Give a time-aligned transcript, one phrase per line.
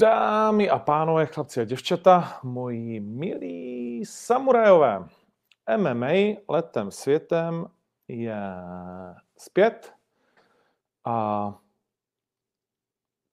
[0.00, 5.08] Dámy a pánové, chlapci a děvčata, moji milí samurajové,
[5.76, 6.12] MMA
[6.48, 7.66] letem světem
[8.08, 8.40] je
[9.36, 9.92] zpět
[11.04, 11.58] a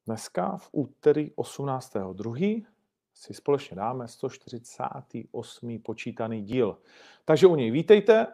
[0.05, 2.65] dneska v úterý 18.2.
[3.13, 5.79] si společně dáme 148.
[5.79, 6.77] počítaný díl.
[7.25, 8.27] Takže u něj vítejte.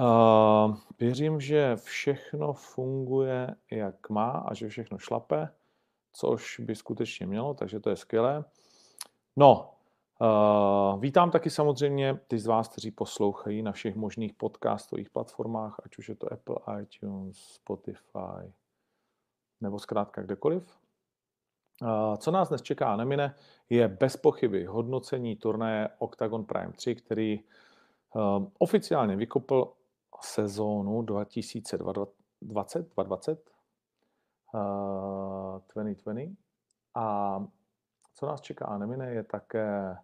[0.00, 5.48] Uh, věřím, že všechno funguje jak má a že všechno šlape
[6.14, 8.44] což by skutečně mělo, takže to je skvělé.
[9.36, 9.74] No,
[10.20, 15.98] uh, vítám taky samozřejmě ty z vás, kteří poslouchají na všech možných podcastových platformách, ať
[15.98, 18.52] už je to Apple, iTunes, Spotify,
[19.60, 20.78] nebo zkrátka kdekoliv.
[21.82, 23.34] Uh, co nás dnes čeká nemine,
[23.70, 27.40] je bez pochyby hodnocení turnaje Octagon Prime 3, který
[28.14, 29.72] uh, oficiálně vykopl
[30.24, 32.08] sezónu 2020,
[32.42, 33.53] 2020
[35.74, 36.36] 2020.
[36.94, 37.38] A
[38.14, 39.96] co nás čeká nemine, je také,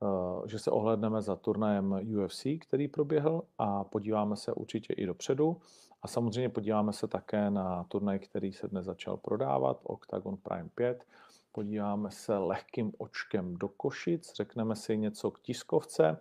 [0.00, 5.60] uh, že se ohledneme za turnajem UFC, který proběhl a podíváme se určitě i dopředu.
[6.02, 11.04] A samozřejmě podíváme se také na turnaj, který se dnes začal prodávat, Octagon Prime 5.
[11.52, 16.18] Podíváme se lehkým očkem do Košic, řekneme si něco k tiskovce,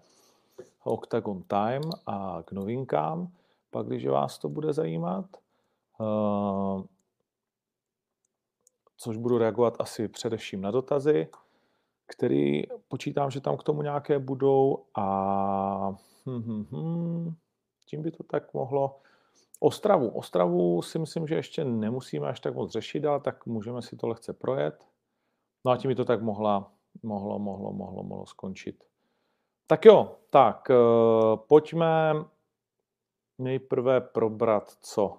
[0.83, 3.31] Octagon Time a k novinkám,
[3.72, 5.25] pak když vás to bude zajímat.
[8.97, 11.27] Což budu reagovat asi především na dotazy,
[12.07, 17.35] který počítám, že tam k tomu nějaké budou a hm, hm, hm,
[17.85, 18.99] tím by to tak mohlo.
[19.59, 20.09] Ostravu.
[20.09, 24.07] Ostravu si myslím, že ještě nemusíme až tak moc řešit, ale tak můžeme si to
[24.07, 24.85] lehce projet.
[25.66, 26.71] No a tím by to tak mohla,
[27.03, 28.83] mohlo, mohlo, mohlo, mohlo skončit.
[29.67, 30.75] Tak jo, tak eh,
[31.47, 32.13] pojďme
[33.38, 35.17] nejprve probrat co?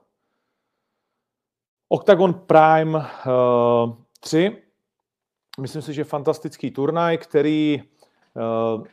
[1.89, 4.63] Octagon Prime uh, eh, 3.
[5.61, 7.83] Myslím si, že fantastický turnaj, který
[8.35, 8.85] uh,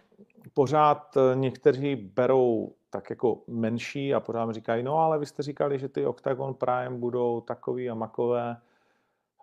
[0.54, 5.80] pořád někteří berou tak jako menší a pořád mi říkají, no ale vy jste říkali,
[5.80, 8.58] že ty Octagon Prime budou takový a makové,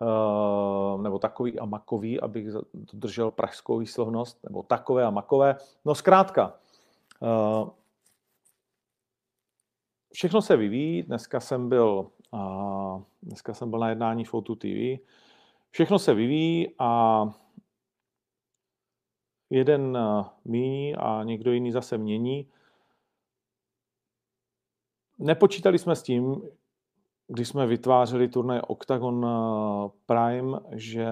[0.01, 2.47] uh, nebo takový a makový, abych
[2.93, 5.57] držel pražskou výslovnost, nebo takové a makové.
[5.85, 6.55] No zkrátka,
[10.13, 11.03] všechno se vyvíjí.
[11.03, 15.01] Dneska jsem byl a dneska jsem byl na jednání Fotu TV.
[15.71, 17.23] Všechno se vyvíjí a
[19.51, 22.49] jeden eh, míní a někdo jiný zase mění.
[25.19, 26.43] Nepočítali jsme s tím,
[27.29, 31.07] když jsme vytvářeli turnaj Octagon eh, Prime, že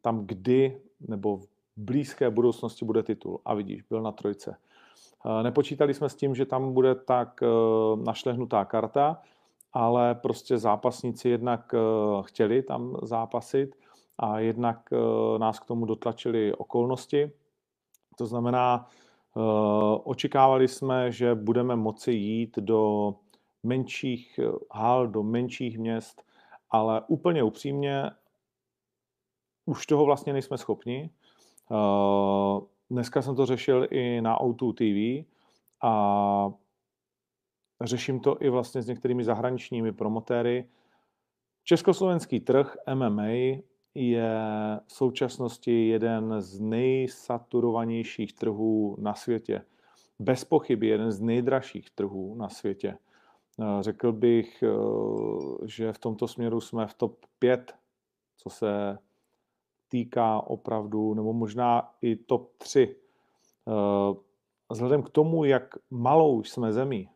[0.00, 3.40] tam kdy nebo v blízké budoucnosti bude titul.
[3.44, 4.56] A vidíš, byl na trojce.
[5.26, 7.40] Eh, nepočítali jsme s tím, že tam bude tak
[8.04, 9.22] našlehnutá karta,
[9.72, 11.78] ale prostě zápasníci jednak eh,
[12.22, 13.74] chtěli tam zápasit
[14.18, 17.30] a jednak eh, nás k tomu dotlačili okolnosti.
[18.18, 18.88] To znamená,
[19.36, 19.40] eh,
[20.04, 23.14] očekávali jsme, že budeme moci jít do
[23.62, 24.40] menších
[24.70, 26.22] hal, do menších měst,
[26.70, 28.10] ale úplně upřímně
[29.66, 31.10] už toho vlastně nejsme schopni.
[32.90, 35.28] Dneska jsem to řešil i na O2 TV
[35.82, 36.52] a
[37.86, 40.68] řeším to i vlastně s některými zahraničními promotéry.
[41.64, 43.32] Československý trh MMA
[43.94, 44.40] je
[44.86, 49.62] v současnosti jeden z nejsaturovanějších trhů na světě.
[50.18, 52.98] Bez pochyby jeden z nejdražších trhů na světě.
[53.60, 54.68] Eh, řekl bych, eh,
[55.66, 57.74] že v tomto směru jsme v top 5,
[58.36, 58.98] co se
[59.88, 62.96] týká opravdu, nebo možná i top 3.
[63.68, 64.14] Eh,
[64.70, 67.08] vzhledem k tomu, jak malou jsme zemí,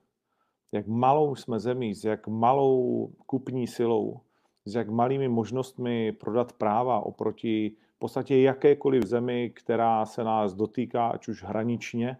[0.72, 4.20] jak malou jsme zemí, s jak malou kupní silou,
[4.64, 11.08] s jak malými možnostmi prodat práva oproti v podstatě jakékoliv zemi, která se nás dotýká,
[11.08, 12.18] ať už hraničně,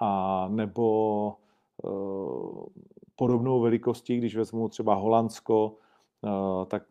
[0.00, 1.36] a nebo
[1.84, 1.88] e,
[3.16, 5.76] podobnou velikostí, když vezmu třeba Holandsko,
[6.24, 6.82] e, tak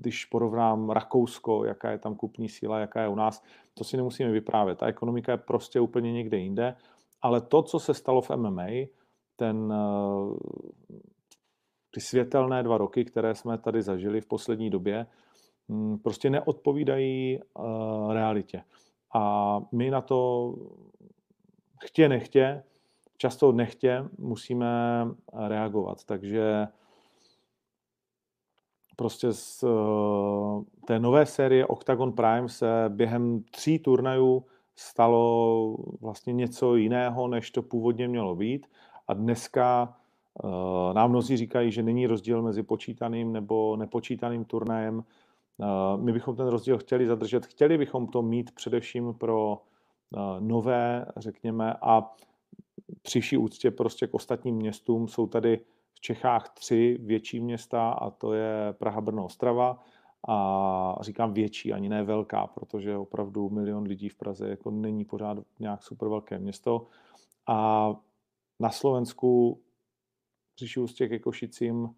[0.00, 3.42] když porovnám Rakousko, jaká je tam kupní síla, jaká je u nás,
[3.74, 4.78] to si nemusíme vyprávět.
[4.78, 6.76] Ta ekonomika je prostě úplně někde jinde,
[7.22, 8.66] ale to, co se stalo v MMA,
[9.36, 10.36] ten, eh,
[11.90, 15.06] ty světelné dva roky, které jsme tady zažili v poslední době,
[15.68, 17.62] hm, prostě neodpovídají eh,
[18.12, 18.64] realitě.
[19.14, 20.54] A my na to
[21.84, 22.62] chtě nechtě,
[23.16, 24.66] často nechtě, musíme
[25.48, 26.04] reagovat.
[26.04, 26.66] Takže
[28.96, 34.44] prostě z eh, té nové série Octagon Prime se během tří turnajů
[34.76, 38.66] stalo vlastně něco jiného, než to původně mělo být.
[39.08, 39.96] A dneska
[40.42, 45.04] uh, nám mnozí říkají, že není rozdíl mezi počítaným nebo nepočítaným turnajem.
[45.96, 49.62] My bychom ten rozdíl chtěli zadržet, chtěli bychom to mít především pro
[50.40, 52.14] nové, řekněme, a
[53.02, 55.08] při vší úctě prostě k ostatním městům.
[55.08, 55.60] Jsou tady
[55.92, 59.78] v Čechách tři větší města a to je Praha, Brno, Ostrava.
[60.28, 65.38] A říkám větší, ani ne velká, protože opravdu milion lidí v Praze jako není pořád
[65.60, 66.86] nějak super velké město.
[67.46, 67.90] A
[68.60, 69.60] na Slovensku
[70.54, 71.94] při ústě ke Košicím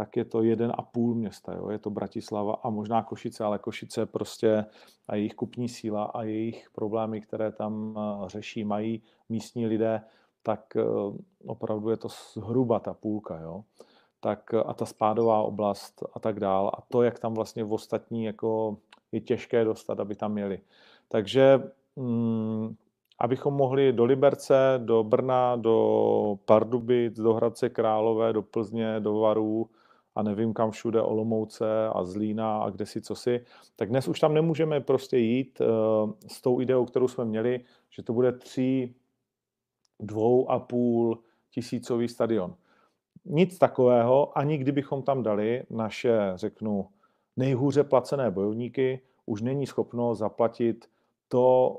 [0.00, 1.54] tak je to jeden a půl města.
[1.54, 1.68] Jo?
[1.68, 4.64] Je to Bratislava a možná Košice, ale Košice prostě
[5.08, 10.00] a jejich kupní síla a jejich problémy, které tam eh, řeší, mají místní lidé,
[10.42, 10.82] tak eh,
[11.46, 13.40] opravdu je to zhruba ta půlka.
[13.40, 13.64] Jo?
[14.20, 16.70] Tak eh, a ta spádová oblast a tak dál.
[16.74, 18.76] A to, jak tam vlastně v ostatní jako
[19.12, 20.60] je těžké dostat, aby tam měli.
[21.08, 21.62] Takže
[21.96, 22.76] mm,
[23.20, 29.70] abychom mohli do Liberce, do Brna, do Pardubic, do Hradce Králové, do Plzně, do Varů,
[30.14, 33.44] a nevím kam všude, Olomouce a Zlína a kde si co si,
[33.76, 38.02] tak dnes už tam nemůžeme prostě jít uh, s tou ideou, kterou jsme měli, že
[38.02, 38.94] to bude tři,
[40.00, 41.18] dvou a půl
[41.50, 42.54] tisícový stadion.
[43.24, 46.88] Nic takového, ani kdybychom tam dali naše, řeknu,
[47.36, 50.86] nejhůře placené bojovníky, už není schopno zaplatit
[51.28, 51.76] to,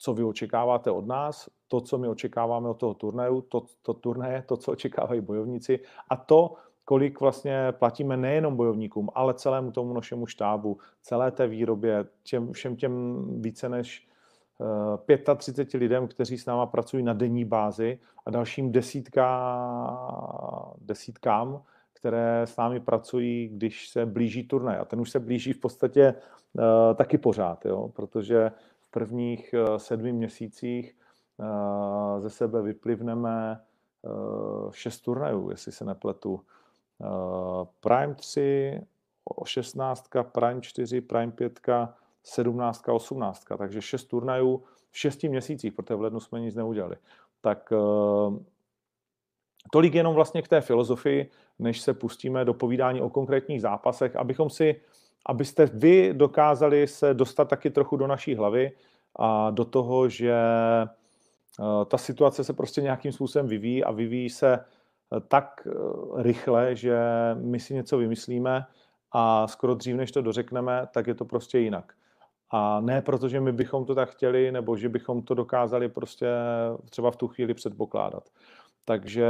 [0.00, 4.44] co vy očekáváte od nás, to, co my očekáváme od toho turnaje, to, to turnaje,
[4.46, 5.80] to, co očekávají bojovníci
[6.10, 6.54] a to,
[6.84, 12.76] kolik vlastně platíme nejenom bojovníkům, ale celému tomu našemu štábu, celé té výrobě, těm, všem
[12.76, 14.08] těm více než
[15.36, 19.26] 35 eh, lidem, kteří s náma pracují na denní bázi a dalším desítka,
[20.78, 21.62] desítkám,
[21.92, 24.78] které s námi pracují, když se blíží turnaj.
[24.78, 26.14] A ten už se blíží v podstatě
[26.52, 26.62] uh,
[26.94, 27.88] taky pořád, jo?
[27.88, 28.50] protože
[28.90, 30.96] v prvních uh, sedmi měsících
[31.36, 33.60] uh, ze sebe vyplivneme
[34.02, 36.40] uh, šest turnajů, jestli se nepletu.
[37.00, 38.80] Eh, Prime 3,
[39.44, 41.60] 16, Prime 4, Prime 5,
[42.24, 43.44] 17, 18.
[43.58, 46.96] Takže 6 turnajů v 6 měsících, protože v lednu jsme nic neudělali.
[47.40, 48.44] Tak eh,
[49.72, 54.50] tolik jenom vlastně k té filozofii, než se pustíme do povídání o konkrétních zápasech, abychom
[54.50, 54.80] si,
[55.26, 58.72] abyste vy dokázali se dostat taky trochu do naší hlavy
[59.16, 64.64] a do toho, že eh, ta situace se prostě nějakým způsobem vyvíjí a vyvíjí se
[65.28, 65.72] tak eh,
[66.22, 66.98] rychle, že
[67.34, 68.66] my si něco vymyslíme
[69.12, 71.92] a skoro dřív, než to dořekneme, tak je to prostě jinak.
[72.50, 76.26] A ne proto, že my bychom to tak chtěli, nebo že bychom to dokázali prostě
[76.90, 78.28] třeba v tu chvíli předpokládat.
[78.84, 79.26] Takže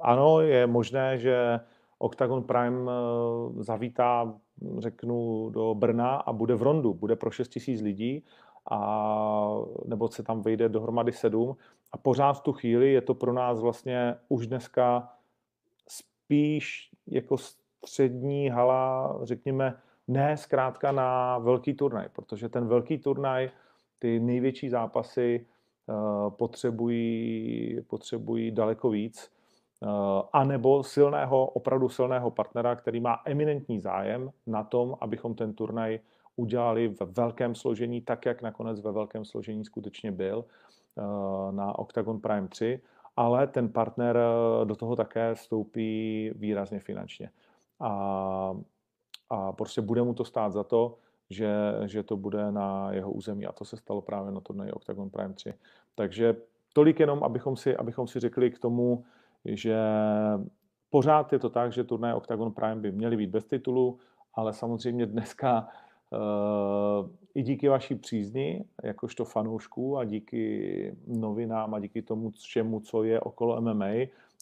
[0.00, 1.60] ano, je možné, že
[1.98, 4.34] Octagon Prime eh, zavítá,
[4.78, 8.24] řeknu, do Brna a bude v Rondu, bude pro 6 000 lidí,
[8.70, 11.56] a, nebo se tam vejde dohromady sedm.
[11.92, 15.12] A pořád v tu chvíli je to pro nás vlastně už dneska
[15.88, 19.76] spíš jako střední hala, řekněme,
[20.08, 23.50] ne zkrátka na velký turnaj, protože ten velký turnaj,
[23.98, 25.46] ty největší zápasy
[25.86, 29.30] uh, potřebují, potřebují daleko víc,
[30.32, 36.00] anebo silného, opravdu silného partnera, který má eminentní zájem na tom, abychom ten turnaj
[36.36, 41.02] udělali ve velkém složení, tak jak nakonec ve velkém složení skutečně byl eh,
[41.52, 42.80] na Octagon Prime 3,
[43.16, 47.30] ale ten partner eh, do toho také vstoupí výrazně finančně.
[47.80, 48.54] A,
[49.30, 50.98] a prostě bude mu to stát za to,
[51.30, 51.50] že,
[51.86, 53.46] že to bude na jeho území.
[53.46, 55.54] A to se stalo právě na turnaji Octagon Prime 3.
[55.94, 56.36] Takže
[56.72, 59.04] tolik jenom, abychom si, abychom si řekli k tomu,
[59.48, 59.78] že
[60.90, 63.98] pořád je to tak, že turnaje Octagon Prime by měly být bez titulu,
[64.34, 65.68] ale samozřejmě dneska
[67.34, 73.20] i díky vaší přízni, jakožto fanoušků a díky novinám a díky tomu všemu, co je
[73.20, 73.86] okolo MMA,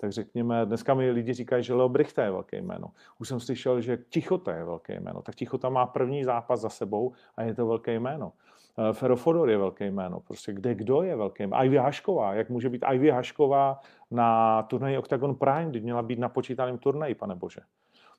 [0.01, 2.91] tak řekněme, dneska mi lidi říkají, že Leo Brichta je velké jméno.
[3.19, 5.23] Už jsem slyšel, že Tichota je velké jméno.
[5.23, 8.33] Tak Tichota má první zápas za sebou a je to velké jméno.
[8.79, 10.21] Eh, Fero Fodor je velké jméno.
[10.21, 11.65] Prostě kde kdo je velké jméno?
[11.65, 12.35] Ivy Hašková.
[12.35, 17.15] Jak může být Ivy Hašková na turnaji Octagon Prime, kdy měla být na počítaném turnaji,
[17.15, 17.61] pane bože.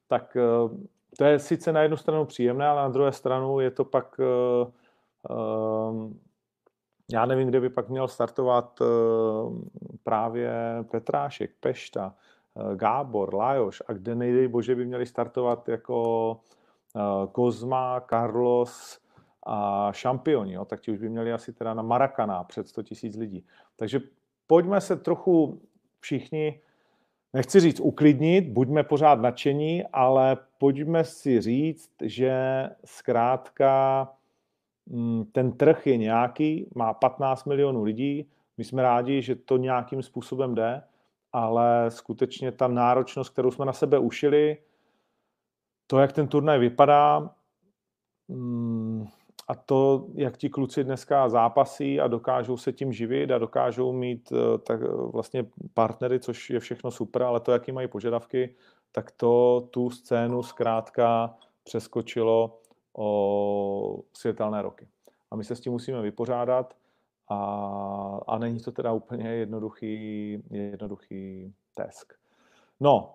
[0.08, 0.78] Tak eh,
[1.18, 6.12] to je sice na jednu stranu příjemné, ale na druhé stranu je to pak, uh,
[7.12, 8.80] já nevím, kde by pak měl startovat
[10.04, 10.52] právě
[10.92, 12.14] Petrášek, Pešta,
[12.76, 16.38] Gábor, Lajoš a kde nejdej bože by měli startovat jako
[17.32, 19.05] Kozma, Carlos
[19.46, 23.16] a šampioni, jo, tak ti už by měli asi teda na Marakaná před 100 000
[23.18, 23.46] lidí.
[23.75, 24.00] Takže
[24.48, 25.62] pojďme se trochu
[26.00, 26.60] všichni
[27.34, 32.34] nechci říct uklidnit, buďme pořád nadšení, ale pojďme si říct, že
[32.86, 34.08] zkrátka
[34.86, 40.04] mm, ten trh je nějaký, má 15 milionů lidí, my jsme rádi, že to nějakým
[40.04, 40.84] způsobem jde,
[41.34, 44.58] ale skutečně ta náročnost, kterou jsme na sebe ušili,
[45.88, 47.30] to, jak ten turnaj vypadá,
[48.28, 49.08] mm,
[49.48, 54.32] a to, jak ti kluci dneska zápasí a dokážou se tím živit a dokážou mít
[54.32, 58.56] eh, tak eh, vlastně partnery, což je všechno super, ale to, jaký mají požadavky,
[58.92, 62.60] tak to tu scénu zkrátka přeskočilo
[62.98, 64.88] o světelné roky.
[65.32, 66.74] A my se s tím musíme vypořádat
[67.30, 72.14] a, a není to teda úplně jednoduchý, jednoduchý tesk.
[72.80, 73.14] No,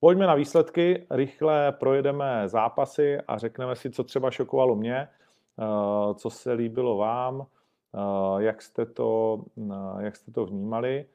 [0.00, 6.30] Pojďme na výsledky, rychle projedeme zápasy a řekneme si, co třeba šokovalo mě, eh, co
[6.30, 7.46] se líbilo vám,
[7.94, 11.06] eh, jak jste to, eh, jak jste to vnímali.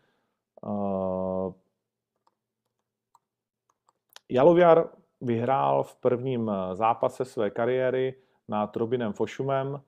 [4.29, 4.89] Jaloviar
[5.21, 8.15] vyhrál v prvním zápase své kariéry
[8.47, 9.81] nad Robinem Fošumem.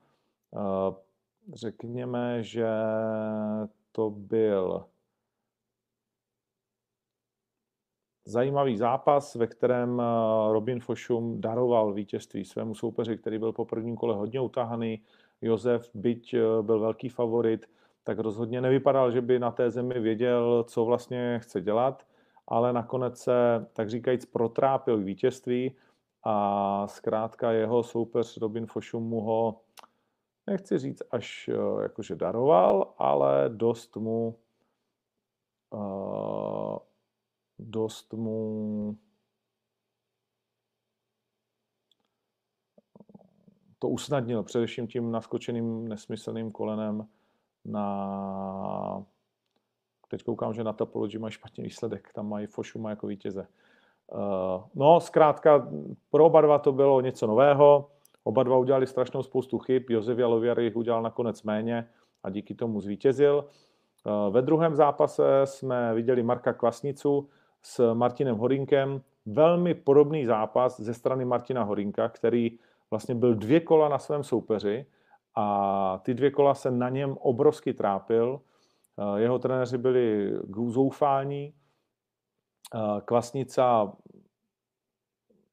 [1.54, 2.66] Řekněme, že
[3.92, 4.86] to byl
[8.24, 10.04] zajímavý zápas, ve kterém eh,
[10.52, 15.02] Robin Fošum daroval vítězství svému soupeři, který byl po prvním kole hodně utahaný.
[15.42, 17.66] Josef, byť eh, byl velký favorit,
[18.04, 22.06] tak rozhodně nevypadal, že by na té zemi věděl, co vlastně chce dělat,
[22.48, 25.76] ale nakonec se, tak říkajíc, protrápil vítězství
[26.24, 29.60] a zkrátka jeho soupeř Robin Fošum mu ho,
[30.46, 34.38] nechci říct až eh, jakože daroval, ale dost mu
[35.70, 36.78] uh,
[37.58, 38.98] dost mu
[43.78, 47.08] to usnadnil, především tím naskočeným nesmyslným kolenem
[47.64, 49.04] na...
[50.08, 53.46] Teď koukám, že na Topology mají špatný výsledek, tam mají Fošuma jako vítěze.
[54.12, 54.20] Uh,
[54.74, 55.68] no, zkrátka,
[56.10, 57.90] pro oba dva to bylo něco nového,
[58.24, 61.90] oba dva udělali strašnou spoustu chyb, Josef Jalověr jich udělal nakonec méně
[62.22, 63.44] a díky tomu zvítězil.
[64.06, 67.28] Uh, ve druhém zápase jsme viděli Marka Kvasnicu,
[67.64, 69.02] s Martinem Horinkem.
[69.26, 72.58] Velmi podobný zápas ze strany Martina Horinka, který
[72.90, 74.86] vlastně byl dvě kola na svém soupeři
[75.34, 78.40] a ty dvě kola se na něm obrovsky trápil.
[78.98, 80.32] Eh, jeho trenéři byli
[80.68, 81.54] zoufání.
[82.74, 83.92] Eh, Kvasnica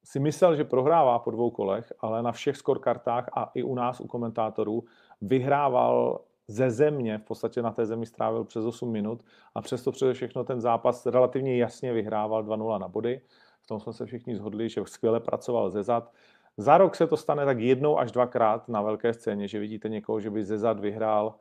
[0.04, 4.00] si myslel, že prohrává po dvou kolech, ale na všech skorkartách a i u nás,
[4.00, 4.84] u komentátorů,
[5.22, 10.14] vyhrával ze země, v podstatě na té zemi strávil přes 8 minut a přesto přede
[10.14, 13.22] všechno ten zápas relativně jasně vyhrával 2-0 na body.
[13.62, 16.12] V tom jsme se všichni zhodli, že skvěle pracoval ze zad.
[16.58, 20.20] Za rok se to stane tak jednou až dvakrát na velké scéně, že vidíte někoho,
[20.20, 21.36] že by ze zad vyhrál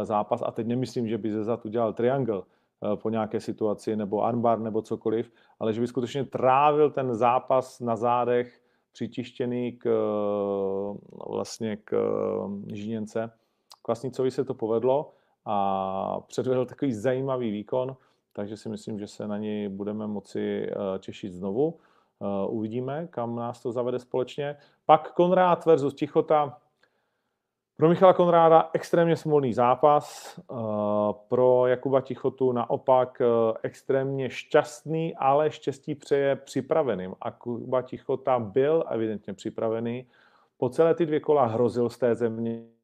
[0.00, 3.96] eh, zápas a teď nemyslím, že by ze zad udělal triangle eh, po nějaké situaci
[3.96, 8.60] nebo armbar nebo cokoliv, ale že by skutečně trávil ten zápas na zádech
[8.92, 10.98] přitištěný k, eh,
[11.28, 11.96] vlastně k
[12.72, 13.30] žíněnce
[13.86, 15.12] Kvasnicovi se to povedlo
[15.44, 17.96] a předvedl takový zajímavý výkon,
[18.32, 21.78] takže si myslím, že se na něj budeme moci eh, těšit znovu.
[22.22, 24.56] Eh, uvidíme, kam nás to zavede společně.
[24.86, 26.58] Pak Konrád versus Tichota.
[27.76, 30.54] Pro Michala Konráda extrémně smolný zápas, eh,
[31.28, 33.22] pro Jakuba Tichotu naopak
[33.62, 37.14] extrémně šťastný, ale štěstí přeje připraveným.
[37.20, 40.06] A Kuba Tichota byl evidentně připravený.
[40.56, 42.75] Po celé ty dvě kola hrozil z té země,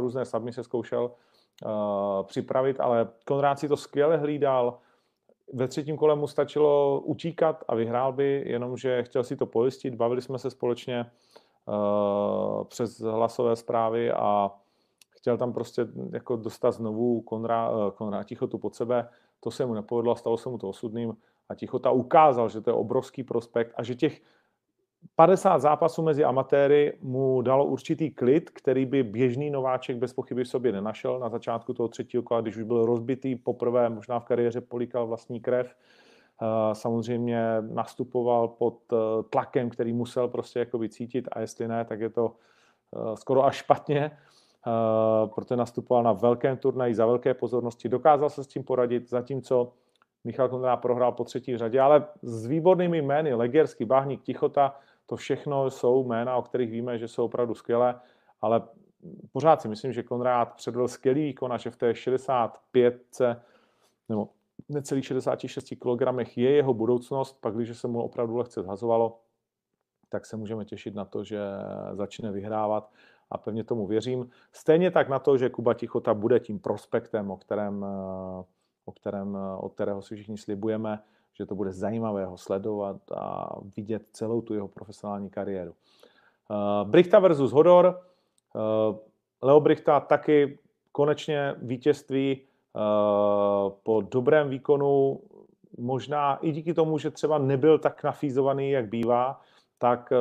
[0.00, 1.10] různé se zkoušel
[1.64, 1.70] uh,
[2.26, 4.78] připravit, ale Konrád si to skvěle hlídal.
[5.52, 9.94] Ve třetím kole mu stačilo utíkat a vyhrál by, jenomže chtěl si to pojistit.
[9.94, 11.10] Bavili jsme se společně
[11.66, 14.50] uh, přes hlasové zprávy a
[15.10, 19.08] chtěl tam prostě jako dostat znovu Konrá, uh, Konrá Tichotu pod sebe.
[19.40, 21.16] To se mu nepovedlo, stalo se mu to osudným
[21.48, 24.22] a Tichota ukázal, že to je obrovský prospekt a že těch
[25.16, 30.48] 50 zápasů mezi amatéry mu dalo určitý klid, který by běžný nováček bez pochyby v
[30.48, 34.60] sobě nenašel na začátku toho třetího kola, když už byl rozbitý poprvé, možná v kariéře
[34.60, 35.74] políkal vlastní krev.
[36.42, 38.96] Eh, samozřejmě nastupoval pod eh,
[39.30, 42.32] tlakem, který musel prostě jakoby cítit a jestli ne, tak je to
[42.96, 44.18] eh, skoro až špatně,
[45.34, 49.72] protože nastupoval na velkém turnaji za velké pozornosti, dokázal se s tím poradit, zatímco
[50.24, 54.76] Michal Kondrá prohrál po třetí řadě, ale s výbornými jmény, Legersky, Báhník, Tichota,
[55.08, 58.00] to všechno jsou jména, o kterých víme, že jsou opravdu skvělé,
[58.40, 58.62] ale
[59.32, 63.02] pořád si myslím, že Konrád předvedl skvělý výkon a že v té 65
[64.08, 64.28] nebo
[64.68, 69.20] necelých 66 kg je jeho budoucnost, pak když se mu opravdu lehce zhazovalo,
[70.08, 71.40] tak se můžeme těšit na to, že
[71.92, 72.92] začne vyhrávat
[73.30, 74.30] a pevně tomu věřím.
[74.52, 77.86] Stejně tak na to, že Kuba Tichota bude tím prospektem, o kterém,
[78.84, 81.02] o kterém, od kterého si všichni slibujeme,
[81.38, 85.74] že to bude zajímavé ho sledovat a vidět celou tu jeho profesionální kariéru.
[86.84, 88.00] Brichta versus Hodor.
[89.42, 90.58] Leo Brichta taky
[90.92, 92.40] konečně vítězství
[93.82, 95.20] po dobrém výkonu,
[95.78, 99.40] možná i díky tomu, že třeba nebyl tak nafízovaný, jak bývá,
[99.78, 100.12] tak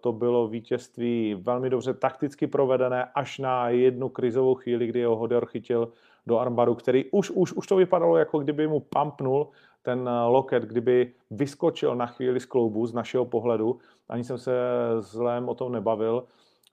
[0.00, 5.46] to bylo vítězství velmi dobře takticky provedené až na jednu krizovou chvíli, kdy ho Hodor
[5.46, 5.92] chytil
[6.26, 9.48] do armbaru, který už, už, už to vypadalo, jako kdyby mu pumpnul
[9.86, 13.78] ten eh, loket, kdyby vyskočil na chvíli z kloubu z našeho pohledu.
[14.08, 14.52] Ani jsem se
[14.98, 16.24] zlém o tom nebavil,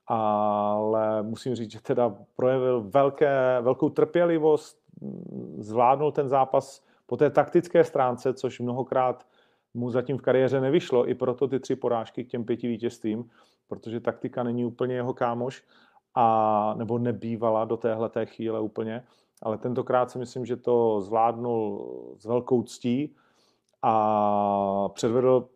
[0.06, 7.30] ale musím říct, že teda projevil velké, velkou trpělivost, mm, zvládnul ten zápas po té
[7.30, 9.26] taktické stránce, což mnohokrát
[9.74, 13.30] mu zatím v kariéře nevyšlo, i proto ty tři porážky k těm pěti vítězstvím,
[13.68, 15.62] protože taktika není úplně jeho kámoš,
[16.14, 19.02] a, nebo nebývala do téhle té chvíle úplně
[19.44, 21.86] ale tentokrát si myslím, že to zvládnul
[22.18, 23.16] s velkou ctí
[23.82, 25.48] a předvedl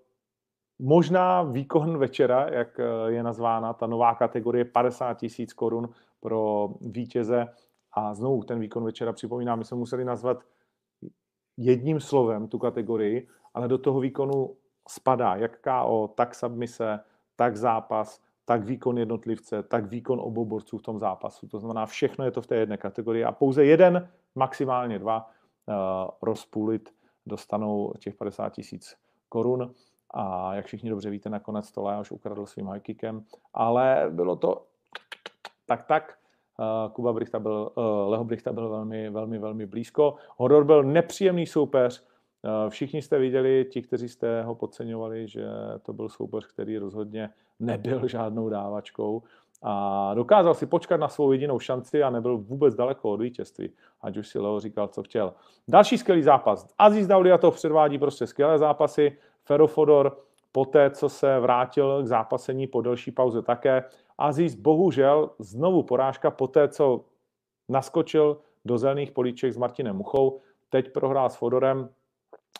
[0.78, 5.88] možná výkon večera, jak eh, je nazvána ta nová kategorie 50 tisíc korun
[6.20, 7.46] pro vítěze.
[7.92, 10.44] A znovu ten výkon večera připomínám, my jsme museli nazvat
[11.56, 14.56] jedním slovem tu kategorii, ale do toho výkonu
[14.88, 17.00] spadá jak KO, tak submise,
[17.36, 21.48] tak zápas, tak výkon jednotlivce, tak výkon obou borců v tom zápasu.
[21.48, 25.30] To znamená, všechno je to v té jedné kategorii a pouze jeden, maximálně dva,
[25.66, 25.74] uh,
[26.22, 26.94] rozpůlit
[27.26, 28.96] dostanou těch 50 tisíc
[29.28, 29.74] korun.
[30.10, 32.80] A jak všichni dobře víte, nakonec to Leoš ukradl svým high
[33.54, 34.66] ale bylo to
[35.66, 36.18] tak tak.
[36.58, 40.14] Uh, Kuba Brichta byl, uh, Leho Brichta byl velmi, velmi, velmi blízko.
[40.36, 42.04] Hodor byl nepříjemný soupeř,
[42.68, 45.44] Všichni jste viděli, ti, kteří jste ho podceňovali, že
[45.82, 49.22] to byl soupeř, který rozhodně nebyl žádnou dávačkou
[49.62, 53.70] a dokázal si počkat na svou jedinou šanci a nebyl vůbec daleko od vítězství,
[54.02, 55.34] ať už si Leo říkal, co chtěl.
[55.68, 56.74] Další skvělý zápas.
[56.78, 59.18] Aziz Dauliatov předvádí prostě skvělé zápasy.
[59.44, 60.18] Ferofodor
[60.52, 63.84] poté, co se vrátil k zápasení po delší pauze také.
[64.18, 67.04] Aziz bohužel znovu porážka poté, co
[67.68, 70.40] naskočil do zelených políček s Martinem Muchou.
[70.70, 71.88] Teď prohrál s Fodorem,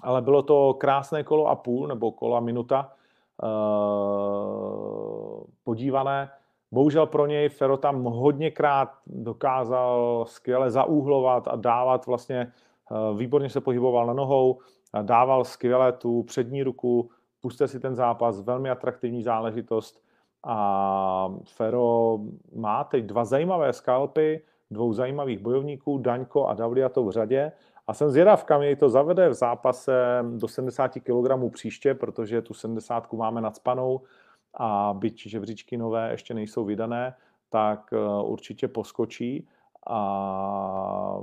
[0.03, 2.93] ale bylo to krásné kolo a půl, nebo kola minuta
[5.65, 6.31] podívané.
[6.73, 12.53] Bohužel pro něj Fero tam hodněkrát dokázal skvěle zaúhlovat a dávat vlastně,
[12.91, 14.59] uh, výborně se pohyboval na nohou,
[15.03, 20.03] dával skvěle tu přední ruku, puste si ten zápas, velmi atraktivní záležitost.
[20.45, 22.19] A Fero
[22.55, 27.53] má teď dva zajímavé skalpy, dvou zajímavých bojovníků, Daňko a Davliato v řadě
[27.89, 32.55] a jsem zvědav, kam jej to zavede v zápase do 70 kg příště, protože tu
[32.55, 34.01] 70 máme nadspanou
[34.55, 37.15] a byť žebříčky nové ještě nejsou vydané,
[37.51, 39.49] tak eh, určitě poskočí
[39.87, 41.21] a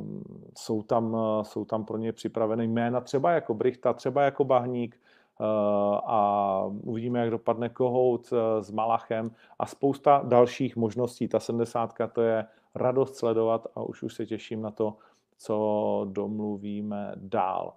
[0.57, 5.43] jsou tam, jsou tam pro ně připravené jména třeba jako Brichta, třeba jako Bahník eh,
[6.05, 11.27] a uvidíme, jak dopadne Kohout eh, s Malachem a spousta dalších možností.
[11.27, 14.97] Ta 70 to je radost sledovat a už už se těším na to,
[15.37, 17.73] co domluvíme dál.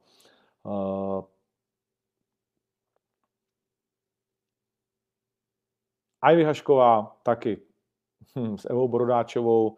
[6.32, 7.62] Ivy Hašková taky
[8.36, 9.76] hm, s Evou Brodáčovou.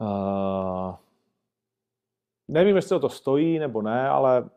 [0.00, 0.96] Uh,
[2.48, 4.50] nevím, jestli to stojí nebo ne, ale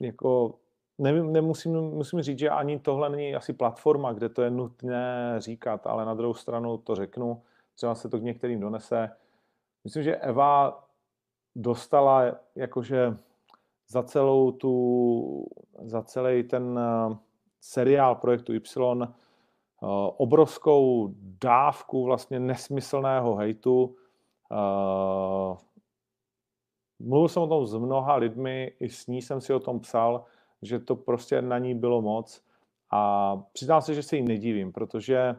[0.00, 0.58] jako
[0.98, 5.86] nevím, nemusím, musím říct, že ani tohle není asi platforma, kde to je nutné říkat,
[5.86, 7.42] ale na druhou stranu to řeknu,
[7.74, 9.16] třeba se to k některým donese.
[9.84, 10.84] Myslím, že Eva
[11.56, 13.16] dostala jakože
[13.88, 15.46] za celou tu,
[15.82, 17.16] za celý ten eh,
[17.60, 19.06] seriál projektu Y eh,
[20.16, 21.08] obrovskou
[21.40, 23.96] dávku vlastně nesmyslného hejtu.
[24.52, 25.56] Eh,
[26.98, 30.24] mluvil jsem o tom s mnoha lidmi, i s ní jsem si o tom psal,
[30.62, 32.44] že to prostě na ní bylo moc.
[32.90, 35.36] A přiznám se, že se jí nedivím, protože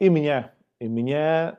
[0.00, 0.50] i mě,
[0.80, 1.52] i mě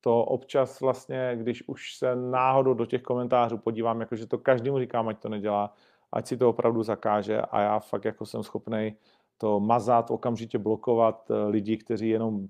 [0.00, 5.08] to občas vlastně, když už se náhodou do těch komentářů podívám, jakože to každému říkám,
[5.08, 5.74] ať to nedělá,
[6.12, 8.96] ať si to opravdu zakáže a já fakt jako jsem schopný
[9.38, 12.48] to mazat, okamžitě blokovat eh, lidi, kteří jenom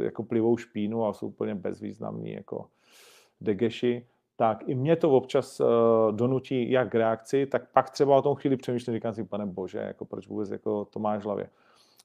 [0.00, 2.66] jako plivou špínu a jsou úplně bezvýznamní jako
[3.40, 5.66] degeši, tak i mě to občas uh,
[6.10, 9.78] donutí jak k reakci, tak pak třeba o tom chvíli přemýšlím, říkám si, pane bože,
[9.78, 11.50] jako proč vůbec jako to máš v hlavě.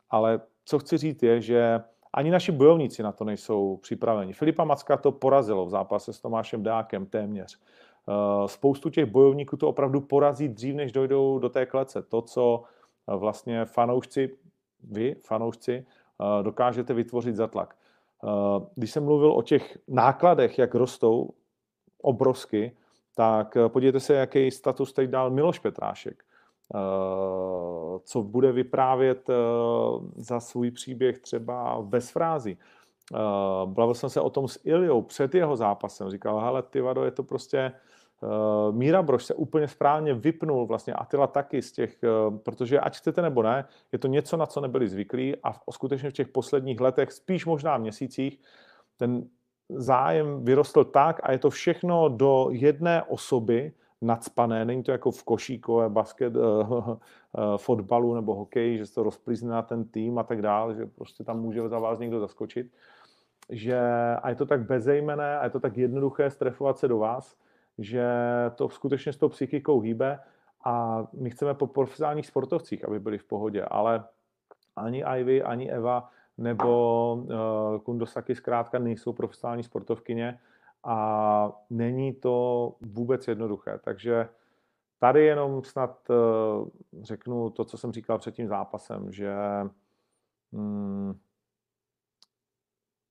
[0.09, 1.79] Ale co chci říct je, že
[2.17, 4.33] ani naši bojovníci na to nejsou připraveni.
[4.33, 7.59] Filipa Macka to porazilo v zápase s Tomášem Dákem téměř.
[7.59, 12.01] Eh, spoustu těch bojovníků to opravdu porazí dřív, než dojdou do té klece.
[12.01, 14.37] To, co eh, vlastně fanoušci,
[14.83, 17.75] vy, fanoušci, eh, dokážete vytvořit za tlak.
[18.75, 21.29] Když jsem mluvil o těch nákladech, jak rostou
[22.01, 22.77] obrovsky,
[23.15, 26.23] tak podívejte se, jaký status teď dal Miloš Petrášek.
[28.03, 29.29] Co bude vyprávět
[30.15, 32.57] za svůj příběh třeba bez frázi.
[33.65, 36.09] Bavil jsem se o tom s Iliou před jeho zápasem.
[36.09, 37.71] Říkal, hele, ty vado, je to prostě
[38.71, 41.97] Míra Brož se úplně správně vypnul, vlastně Atila taky z těch,
[42.43, 46.09] protože ať chcete nebo ne, je to něco, na co nebyli zvyklí a v, skutečně
[46.09, 48.39] v těch posledních letech, spíš možná měsících,
[48.97, 49.27] ten
[49.69, 55.23] zájem vyrostl tak a je to všechno do jedné osoby nadspané, není to jako v
[55.23, 56.97] košíkové basket, uh,
[57.57, 61.23] fotbalu nebo hokeji, že se to rozplízne na ten tým a tak dále, že prostě
[61.23, 62.71] tam může za vás někdo zaskočit,
[63.49, 63.79] že
[64.21, 67.37] a je to tak bezejmené a je to tak jednoduché strefovat se do vás,
[67.77, 68.05] že
[68.55, 70.19] to skutečně s tou psychikou hýbe
[70.63, 74.03] a my chceme po profesionálních sportovcích, aby byli v pohodě, ale
[74.75, 80.39] ani Ivy, ani Eva nebo uh, Kundosaki zkrátka nejsou profesionální sportovkyně
[80.87, 83.79] a není to vůbec jednoduché.
[83.83, 84.29] Takže
[84.99, 86.67] tady jenom snad uh,
[87.01, 89.33] řeknu to, co jsem říkal před tím zápasem, že
[90.51, 91.19] um,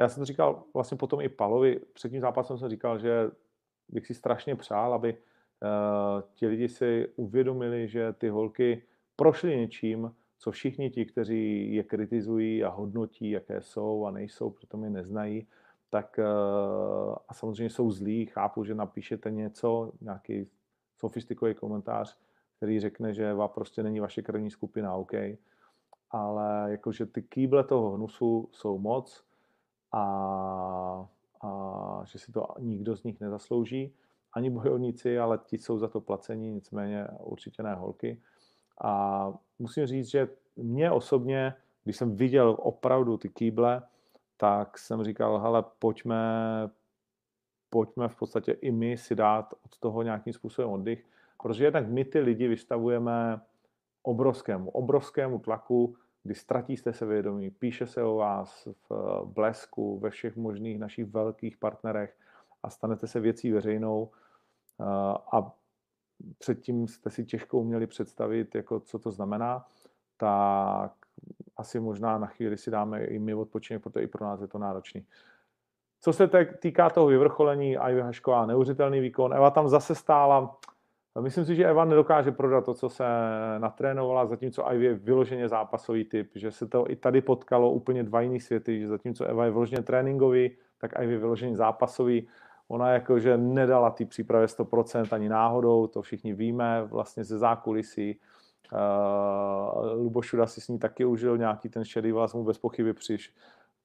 [0.00, 3.30] já jsem to říkal vlastně potom i Palovi, před tím zápasem jsem říkal, že
[3.88, 8.82] bych si strašně přál, aby uh, ti lidi si uvědomili, že ty holky
[9.16, 14.76] prošly něčím, co všichni ti, kteří je kritizují a hodnotí, jaké jsou a nejsou, proto
[14.76, 15.46] mě neznají,
[15.90, 20.50] tak uh, a samozřejmě jsou zlí, chápu, že napíšete něco, nějaký
[20.96, 22.16] sofistikovaný komentář,
[22.56, 25.12] který řekne, že Eva prostě není vaše krvní skupina, OK,
[26.10, 29.24] ale jakože ty kýble toho hnusu jsou moc
[29.92, 31.08] a
[31.44, 33.94] a že si to nikdo z nich nezaslouží,
[34.32, 38.20] ani bojovníci, ale ti jsou za to placení, nicméně určitě ne holky.
[38.84, 43.82] A musím říct, že mě osobně, když jsem viděl opravdu ty kýble,
[44.36, 46.20] tak jsem říkal, hele, pojďme,
[47.70, 51.06] pojďme v podstatě i my si dát od toho nějakým způsobem oddych,
[51.42, 53.40] protože jednak my ty lidi vystavujeme
[54.02, 60.10] obrovskému, obrovskému tlaku, kdy ztratíte se vědomí, píše se o vás v eh, blesku, ve
[60.10, 62.16] všech možných našich velkých partnerech
[62.62, 64.10] a stanete se věcí veřejnou.
[64.80, 64.84] Eh,
[65.32, 65.52] a
[66.38, 69.66] předtím jste si těžko uměli představit, jako co to znamená,
[70.16, 71.05] tak
[71.56, 74.58] asi možná na chvíli si dáme i my odpočinek, protože i pro nás je to
[74.58, 75.06] náročný.
[76.00, 79.34] Co se týká toho vyvrcholení, Ivy Hašková, neuvěřitelný výkon.
[79.34, 80.58] Eva tam zase stála
[81.20, 83.04] Myslím si, že Eva nedokáže prodat to, co se
[83.58, 88.20] natrénovala, zatímco Ivy je vyloženě zápasový typ, že se to i tady potkalo úplně dva
[88.20, 92.28] jiný světy, že zatímco Eva je vyloženě tréninkový, tak Ivy je vyloženě zápasový.
[92.68, 98.20] Ona jakože nedala ty přípravě 100% ani náhodou, to všichni víme, vlastně ze zákulisí.
[98.72, 103.34] Uh, Lubošuda si s ní taky užil, nějaký ten šedý vlas mu bez pochyby přiš,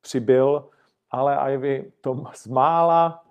[0.01, 0.69] přibyl,
[1.11, 3.23] ale Ivy to zmála,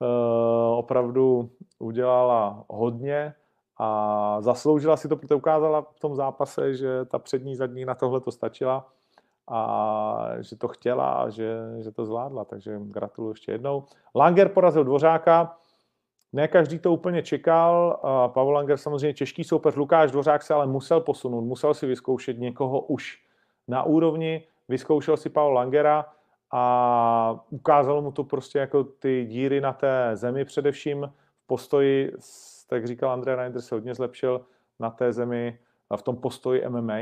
[0.00, 3.34] uh, opravdu udělala hodně
[3.78, 8.20] a zasloužila si to, protože ukázala v tom zápase, že ta přední zadní na tohle
[8.20, 8.88] to stačila
[9.48, 13.84] a že to chtěla a že, že to zvládla, takže gratuluju ještě jednou.
[14.14, 15.56] Langer porazil Dvořáka,
[16.32, 18.00] ne každý to úplně čekal,
[18.34, 22.80] Pavel Langer samozřejmě těžký soupeř, Lukáš Dvořák se ale musel posunout, musel si vyzkoušet někoho
[22.80, 23.22] už
[23.68, 26.06] na úrovni, vyzkoušel si Pavel Langera
[26.50, 31.12] a ukázalo mu to prostě jako ty díry na té zemi především,
[31.46, 32.12] postoji,
[32.68, 34.40] tak říkal Andrej Reiner, se hodně zlepšil
[34.80, 35.58] na té zemi,
[35.96, 36.98] v tom postoji MMA,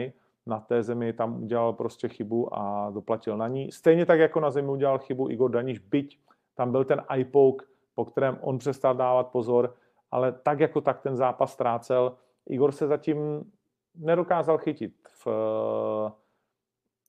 [0.46, 3.72] na té zemi tam udělal prostě chybu a doplatil na ní.
[3.72, 6.18] Stejně tak jako na zemi udělal chybu Igor Daniš, byť
[6.54, 9.74] tam byl ten eye poke, po kterém on přestal dávat pozor,
[10.11, 12.16] ale tak jako tak ten zápas ztrácel.
[12.46, 13.53] Igor se zatím
[13.94, 16.12] nedokázal chytit v uh,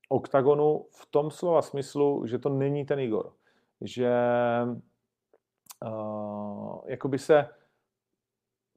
[0.10, 3.34] oktagonu v tom slova smyslu, že to není ten Igor.
[3.82, 4.12] Že
[5.86, 7.50] uh, jakoby se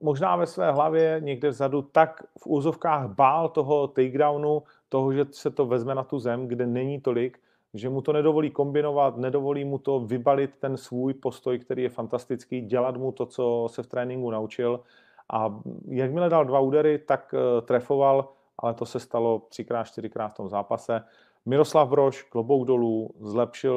[0.00, 5.50] možná ve své hlavě někde vzadu tak v úzovkách bál toho takedownu, toho, že se
[5.50, 7.40] to vezme na tu zem, kde není tolik,
[7.74, 12.60] že mu to nedovolí kombinovat, nedovolí mu to vybalit ten svůj postoj, který je fantastický,
[12.60, 14.80] dělat mu to, co se v tréninku naučil.
[15.32, 20.34] A jakmile dal dva údery, tak uh, trefoval, ale to se stalo třikrát, čtyřikrát v
[20.34, 21.02] tom zápase.
[21.46, 23.76] Miroslav Broš, klobouk dolů, zlepšil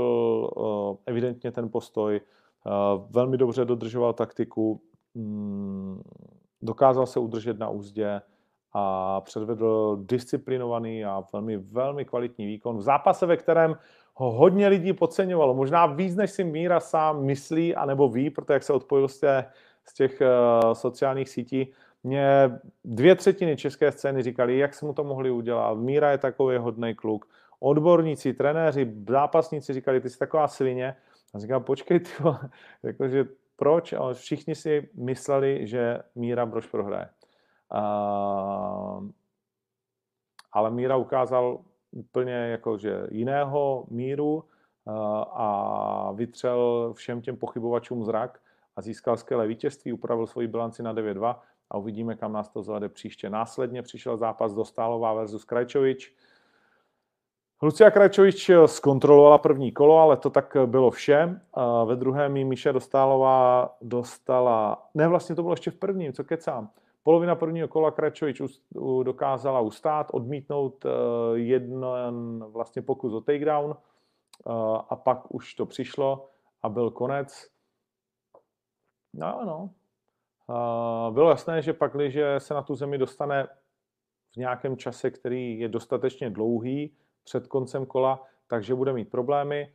[0.55, 2.21] uh, evidentně ten postoj,
[2.67, 4.81] Eh, velmi dobře dodržoval taktiku,
[5.13, 6.01] mm,
[6.62, 8.21] dokázal se udržet na úzdě
[8.73, 13.75] a předvedl disciplinovaný a velmi, velmi kvalitní výkon v zápase, ve kterém
[14.13, 15.53] ho hodně lidí podceňovalo.
[15.53, 19.23] Možná víc, než si Míra sám myslí, anebo ví, protože jak se odpojil z,
[19.86, 25.03] z těch uh, sociálních sítí, mě dvě třetiny české scény říkali, jak se mu to
[25.03, 25.77] mohli udělat.
[25.77, 27.25] Míra je takový hodný kluk.
[27.60, 30.95] Odborníci, trenéři, zápasníci říkali, ty jsi taková svině.
[31.34, 32.10] A říkám, počkej, ty
[32.84, 33.25] jakože
[33.56, 33.93] proč?
[33.93, 37.10] A všichni si mysleli, že Míra Brož prohraje.
[40.51, 41.60] Ale Míra ukázal
[41.91, 44.43] úplně jakože jiného míru
[45.34, 48.39] a vytřel všem těm pochybovačům zrak
[48.75, 51.36] a získal skvělé vítězství, upravil svoji bilanci na 9-2
[51.71, 53.30] a uvidíme, kam nás to zavede příště.
[53.30, 56.15] Následně přišel zápas Dostálová versus Krajčovič.
[57.62, 61.41] Lucia Krajčovič zkontrolovala první kolo, ale to tak bylo vše.
[61.86, 66.69] Ve druhém mi Míše Dostálová dostala, ne vlastně to bylo ještě v prvním, co kecám.
[67.08, 68.41] Polovina prvního kola Krajčovič
[69.04, 70.89] dokázala ustát, odmítnout eh,
[71.34, 71.86] jeden
[72.39, 74.52] vlastně pokus o takedown eh,
[74.89, 76.30] a pak už to přišlo
[76.62, 77.50] a byl konec.
[79.13, 79.70] No, no.
[81.12, 83.48] Bylo jasné, že pak, když se na tu zemi dostane
[84.34, 89.74] v nějakém čase, který je dostatečně dlouhý před koncem kola, takže bude mít problémy.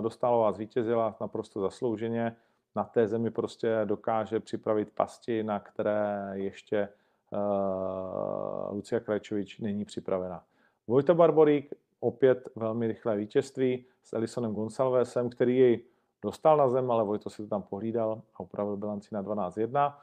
[0.00, 2.36] Dostálová zvítězila naprosto zaslouženě.
[2.76, 6.88] Na té zemi prostě dokáže připravit pasti, na které ještě
[7.30, 10.44] uh, Lucia Krajčovič není připravena.
[10.86, 15.84] Vojta Barborík opět velmi rychlé vítězství s Elisonem Gonsalvesem, který jej
[16.22, 19.94] dostal na zem, ale Vojto si to tam pohlídal a upravil bilanci na 12-1.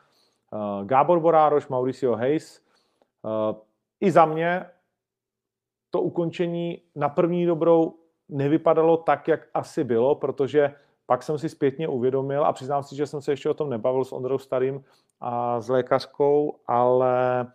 [0.51, 2.61] Uh, Gábor Borároš, Mauricio Hayes.
[3.21, 3.55] Uh,
[3.99, 4.65] I za mě
[5.89, 7.95] to ukončení na první dobrou
[8.29, 10.75] nevypadalo tak, jak asi bylo, protože
[11.11, 14.05] pak jsem si zpětně uvědomil a přiznám si, že jsem se ještě o tom nebavil
[14.05, 14.83] s Ondrou Starým
[15.19, 17.47] a s lékařkou, ale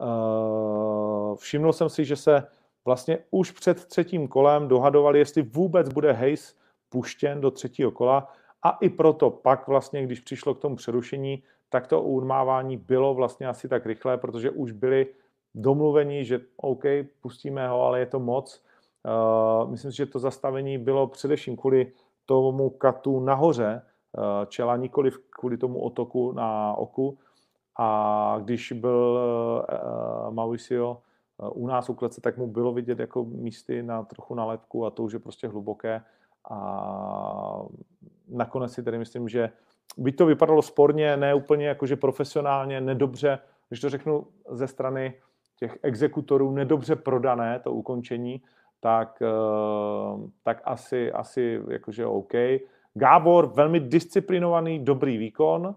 [0.00, 2.46] uh, všiml jsem si, že se
[2.84, 6.56] vlastně už před třetím kolem dohadovali, jestli vůbec bude Hayes
[6.88, 11.86] puštěn do třetího kola a i proto pak vlastně, když přišlo k tomu přerušení, tak
[11.86, 15.06] to urmávání bylo vlastně asi tak rychlé, protože už byli
[15.54, 16.84] domluveni, že OK,
[17.20, 18.62] pustíme ho, ale je to moc.
[19.04, 21.92] Uh, myslím si, že to zastavení bylo především kvůli
[22.26, 23.82] tomu katu nahoře
[24.18, 27.18] uh, čela, nikoli kvůli tomu otoku na oku.
[27.78, 29.18] A když byl
[30.28, 31.00] uh, Mauricio
[31.52, 35.02] u nás u klece, tak mu bylo vidět jako místy na trochu nalepku a to
[35.02, 36.02] už je prostě hluboké
[36.50, 37.62] a
[38.28, 39.50] nakonec si tedy myslím, že
[39.96, 45.14] by to vypadalo sporně, ne úplně jakože profesionálně, nedobře, když to řeknu ze strany
[45.56, 48.42] těch exekutorů, nedobře prodané to ukončení,
[48.84, 52.32] tak, eh, tak asi, asi jakože OK.
[52.94, 55.74] Gábor, velmi disciplinovaný, dobrý výkon.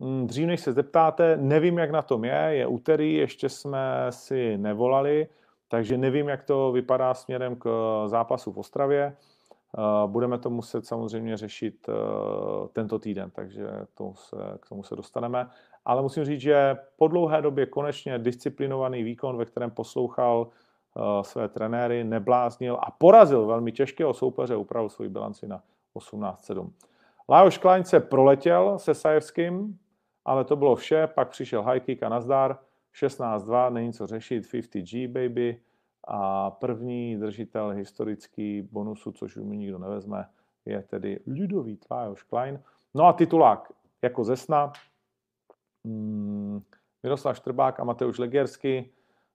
[0.00, 4.58] Hm, dřív než se zeptáte, nevím, jak na tom je, je úterý, ještě jsme si
[4.58, 5.26] nevolali,
[5.68, 7.68] takže nevím, jak to vypadá směrem k
[8.06, 9.16] zápasu v Ostravě.
[9.78, 11.92] Eh, budeme to muset samozřejmě řešit eh,
[12.72, 15.50] tento týden, takže to se, k tomu se dostaneme.
[15.84, 20.48] Ale musím říct, že po dlouhé době konečně disciplinovaný výkon, ve kterém poslouchal
[21.22, 25.62] své trenéry, nebláznil a porazil velmi těžkého soupeře, upravil svoji bilanci na
[25.94, 26.70] 18-7.
[27.28, 29.78] Lajos Klein se proletěl se Sajevským,
[30.24, 32.58] ale to bylo vše, pak přišel high kick a nazdar,
[32.94, 35.60] 16-2, není co řešit, 50G baby,
[36.06, 40.28] a první držitel historický bonusu, což už mi nikdo nevezme,
[40.64, 42.62] je tedy Ludovít Lajos Klein.
[42.94, 44.72] No a titulák jako ze sna.
[45.84, 46.62] Hmm,
[47.02, 48.90] Miroslav Štrbák a Mateusz Legersky.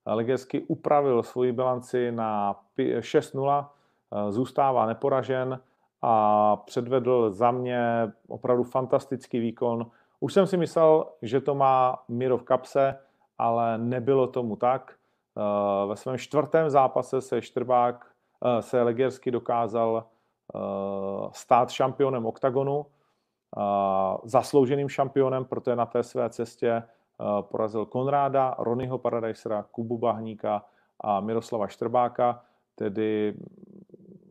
[0.06, 3.68] Legersky upravil svoji bilanci na 6-0,
[4.30, 5.60] zůstává neporažen
[6.02, 9.92] a předvedl za mě opravdu fantastický výkon.
[10.20, 12.98] Už jsem si myslel, že to má Miro v kapse,
[13.38, 14.94] ale nebylo tomu tak.
[15.38, 18.06] Eh, ve svém čtvrtém zápase se Štrbák,
[18.46, 20.04] eh, se Legersky dokázal
[20.56, 20.60] eh,
[21.32, 22.86] stát šampionem OKTAGONu,
[24.24, 26.84] zaslouženým šampionem, protože na té své cestě
[27.42, 30.66] porazil Konráda, Ronyho Paradisera, Kubu Bahníka
[31.00, 32.44] a Miroslava Štrbáka,
[32.76, 33.34] tedy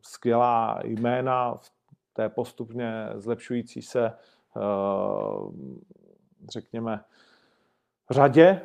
[0.02, 1.70] skvělá jména v
[2.12, 4.12] té postupně zlepšující se,
[6.48, 7.04] řekněme,
[8.10, 8.60] řadě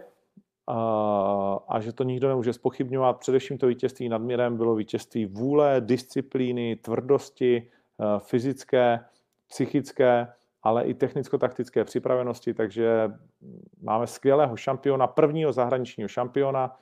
[1.68, 3.20] a že to nikdo nemůže spochybňovat.
[3.20, 9.06] Především to vítězství nad Mirem bylo vítězství vůle, disciplíny, tvrdosti, eh, fyzické,
[9.48, 10.28] psychické,
[10.66, 13.12] ale i technicko-taktické připravenosti, takže
[13.82, 16.76] máme skvělého šampiona, prvního zahraničního šampiona.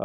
[0.00, 0.04] Eh,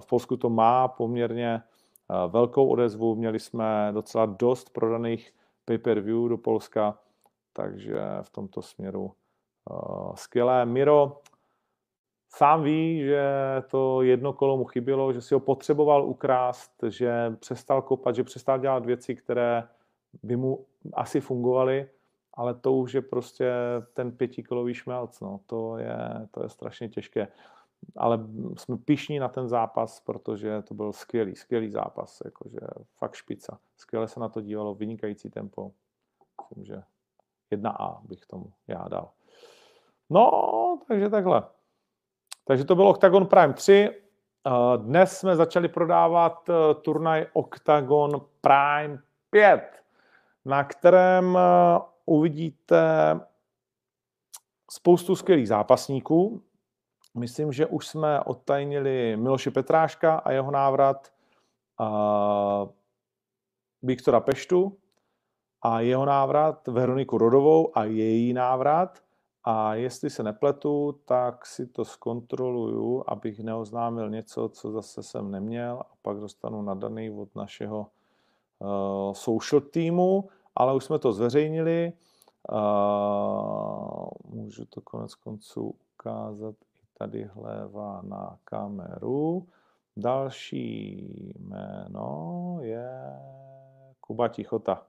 [0.00, 5.32] v Polsku to má poměrně eh, velkou odezvu, měli jsme docela dost prodaných
[5.64, 6.98] pay-per-view do Polska,
[7.52, 9.12] takže v tomto směru
[10.14, 10.66] skvělé.
[10.66, 11.20] Miro,
[12.28, 13.24] Sám ví, že
[13.70, 18.58] to jedno kolo mu chybělo, že si ho potřeboval ukrást, že přestal kopat, že přestal
[18.58, 19.68] dělat věci, které
[20.22, 21.88] by mu asi fungovaly,
[22.36, 23.52] ale to už je prostě
[23.92, 25.20] ten pětikolový šmelc.
[25.20, 25.40] No.
[25.46, 25.98] To, je,
[26.30, 27.28] to je strašně těžké.
[27.96, 28.18] Ale
[28.56, 32.22] jsme pišní na ten zápas, protože to byl skvělý, skvělý zápas.
[32.24, 32.58] Jakože
[32.96, 33.58] fakt špica.
[33.76, 35.72] Skvěle se na to dívalo, vynikající tempo.
[36.40, 36.82] Myslím, že
[37.52, 39.10] 1A bych tomu já dal.
[40.10, 41.42] No, takže takhle.
[42.44, 44.02] Takže to byl Octagon Prime 3.
[44.76, 48.98] Dnes jsme začali prodávat eh, turnaj Octagon Prime
[49.30, 49.82] 5,
[50.44, 53.20] na kterém eh, uvidíte
[54.70, 56.42] spoustu skvělých zápasníků.
[57.14, 61.12] Myslím, že už jsme odtajnili Miloše Petráška a jeho návrat,
[61.78, 62.66] a
[63.82, 64.78] Viktora Peštu
[65.62, 68.98] a jeho návrat, Veroniku Rodovou a její návrat.
[69.44, 75.82] A jestli se nepletu, tak si to zkontroluju, abych neoznámil něco, co zase jsem neměl
[75.90, 77.86] a pak dostanu nadaný od našeho
[78.58, 81.92] uh, social týmu, ale už jsme to zveřejnili.
[84.24, 87.68] Můžu to konec konců ukázat i tadyhle
[88.02, 89.48] na kameru.
[89.96, 90.98] Další
[91.38, 92.90] jméno je
[94.00, 94.86] Kuba Tichota,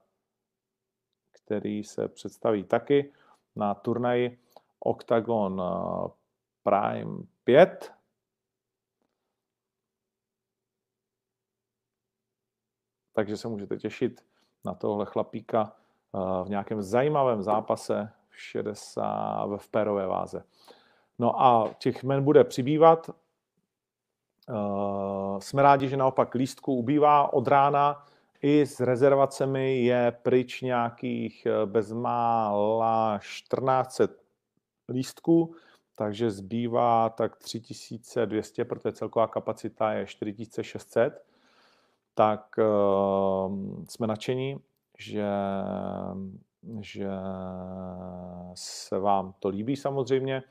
[1.31, 3.13] který se představí taky
[3.55, 4.39] na turnaji
[4.79, 5.61] Octagon
[6.63, 7.93] Prime 5.
[13.13, 14.25] Takže se můžete těšit
[14.65, 20.43] na tohle chlapíka eh, v nějakém zajímavém zápase v 60 v pérové váze.
[21.19, 23.09] No a těch men bude přibývat.
[24.49, 24.53] Eh,
[25.39, 28.05] jsme rádi, že naopak lístku ubývá od rána.
[28.41, 34.27] I s rezervacemi je pryč nějakých bezmála 1400
[34.89, 35.55] lístků,
[35.95, 41.25] takže zbývá tak 3200, protože celková kapacita je 4600,
[42.17, 44.57] tak uh, jsme nadšení,
[44.97, 45.29] že,
[46.79, 47.09] že
[48.53, 50.43] se vám to líbí samozřejmě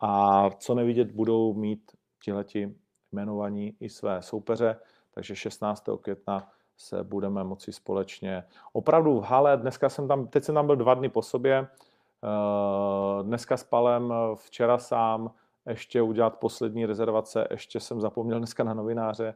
[0.00, 1.92] a co nevidět, budou mít
[2.24, 2.74] tihleti
[3.12, 4.76] jmenovaní i své soupeře,
[5.10, 5.84] takže 16.
[6.00, 10.76] května se budeme moci společně opravdu v hale, dneska jsem tam, teď jsem tam byl
[10.76, 11.68] dva dny po sobě,
[12.24, 15.30] Eh, dneska s Palem, včera sám,
[15.68, 19.34] ještě udělat poslední rezervace, ještě jsem zapomněl dneska na novináře,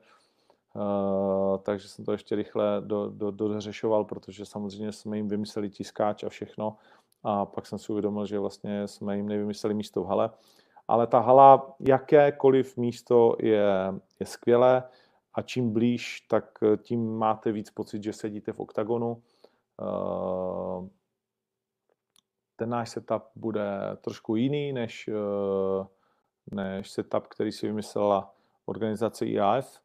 [0.76, 6.24] Uh, takže jsem to ještě rychle do, do, dořešoval, protože samozřejmě jsme jim vymysleli tiskáč
[6.24, 6.76] a všechno
[7.24, 10.30] a pak jsem si uvědomil, že vlastně jsme jim nevymysleli místo v hale.
[10.88, 14.82] Ale ta hala, jakékoliv místo je, je skvělé
[15.34, 19.22] a čím blíž, tak tím máte víc pocit, že sedíte v oktagonu.
[19.82, 20.88] Uh,
[22.56, 25.86] ten náš setup bude trošku jiný než, eh,
[26.50, 28.34] než setup, který si vymyslela
[28.64, 29.80] organizace IAF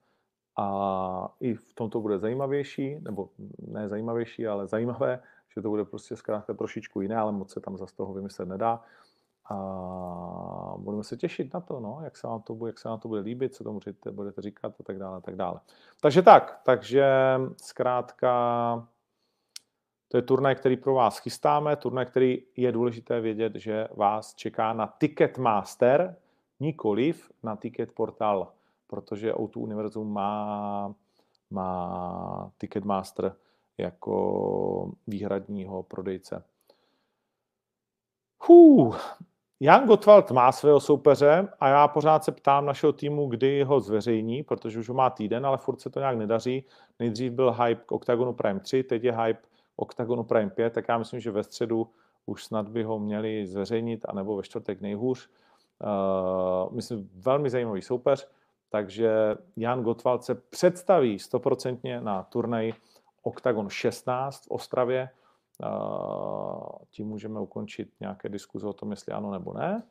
[0.57, 3.29] a i v tom to bude zajímavější, nebo
[3.67, 5.23] ne zajímavější, ale zajímavé,
[5.55, 8.81] že to bude prostě zkrátka trošičku jiné, ale moc se tam za toho vymyslet nedá.
[9.49, 12.99] A budeme se těšit na to, no, jak, se vám to, bude, jak se vám
[12.99, 15.59] to bude líbit, co tomu budete, budete říkat a tak dále, a tak dále.
[16.01, 17.05] Takže tak, takže
[17.57, 18.87] zkrátka
[20.11, 24.73] to je turnaj, který pro vás chystáme, turnaj, který je důležité vědět, že vás čeká
[24.73, 26.15] na Ticketmaster,
[26.59, 28.51] nikoliv na Ticket Portal,
[28.91, 30.95] protože O2 Univerzum má,
[31.49, 33.35] má Ticketmaster
[33.77, 36.43] jako výhradního prodejce.
[38.47, 38.93] Hů,
[39.59, 44.43] Jan Gottwald má svého soupeře a já pořád se ptám našeho týmu, kdy ho zveřejní,
[44.43, 46.65] protože už ho má týden, ale furt se to nějak nedaří.
[46.99, 49.41] Nejdřív byl hype k Octagonu Prime 3, teď je hype
[49.75, 51.87] Octagonu Prime 5, tak já myslím, že ve středu
[52.25, 55.29] už snad by ho měli zveřejnit, anebo ve čtvrtek nejhůř.
[55.79, 58.27] Uh, myslím, velmi zajímavý soupeř,
[58.71, 62.73] takže Jan Gottwald se představí stoprocentně na turnaj
[63.23, 65.09] Octagon 16 v Ostravě.
[66.89, 69.83] Tím můžeme ukončit nějaké diskuze o tom, jestli ano nebo ne.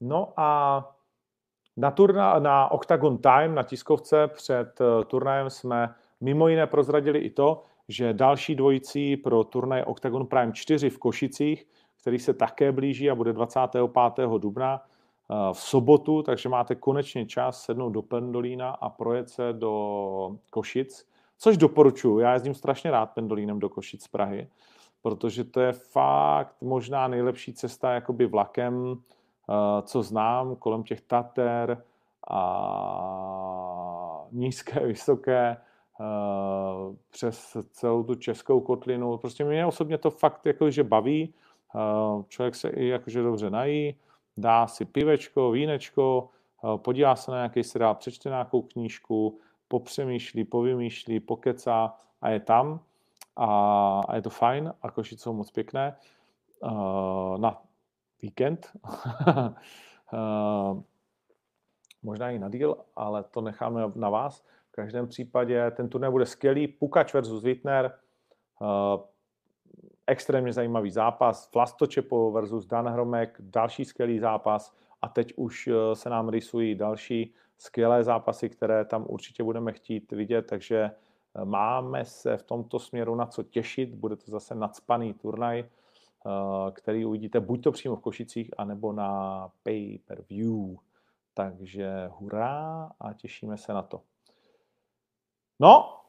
[0.00, 0.80] No a
[1.76, 7.30] na, turna, na Octagon Time, na tiskovce před uh, turnajem jsme mimo jiné prozradili i
[7.30, 11.66] to, že další dvojicí pro turnaj Octagon Prime 4 v Košicích,
[12.00, 14.28] který se také blíží a bude 25.
[14.38, 14.88] dubna eh,
[15.52, 21.08] v sobotu, takže máte konečně čas sednout do Pendolína a projet se do Košic,
[21.38, 22.18] což doporučuji.
[22.18, 24.48] Já jezdím strašně rád Pendolínem do Košic z Prahy,
[25.02, 31.84] protože to je fakt možná nejlepší cesta jakoby vlakem, eh, co znám, kolem těch Tater
[32.28, 32.38] a
[34.32, 35.56] nízké, vysoké,
[36.02, 39.16] Eh, přes celou tu českou kotlinu.
[39.16, 41.34] Prostě mě osobně to fakt jakože baví.
[42.28, 43.96] Člověk se i jakože dobře nají,
[44.36, 46.28] dá si pivečko, vínečko,
[46.62, 52.80] uh, podívá se na nějaký seriál, přečte nějakou knížku, popřemýšlí, povymýšlí, pokecá a je tam.
[53.36, 55.96] A, a je to fajn a Košice jsou moc pěkné.
[57.36, 57.62] na
[58.22, 58.72] víkend.
[62.02, 64.44] možná i na díl, ale to necháme na vás.
[64.68, 66.68] V každém případě ten turnaj bude skvělý.
[66.68, 67.98] Pukač versus Wittner,
[70.06, 71.50] extrémně zajímavý zápas.
[71.54, 74.74] Vlastočepo versus Dan Hromek, další skvělý zápas.
[75.02, 80.12] a teď už eh, se nám rysují další skvělé zápasy, které tam určitě budeme chtít
[80.12, 83.94] vidět, takže eh, máme se v tomto směru na co těšit.
[83.94, 85.68] Bude to zase nadspaný turnaj, eh,
[86.72, 90.76] který uvidíte buď to přímo v Košicích, anebo na pay-per-view.
[91.34, 94.00] Takže hurá a těšíme se na to.
[95.60, 96.01] No,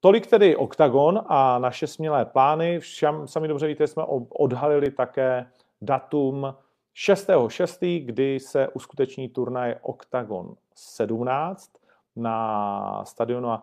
[0.00, 2.80] tolik tedy OKTAGON a naše smělé plány.
[2.80, 6.54] Všem, sami dobře víte, jsme odhalili také datum
[6.94, 11.72] 6.6., kdy se uskuteční turnaj Octagon 17
[12.16, 13.58] na stadionu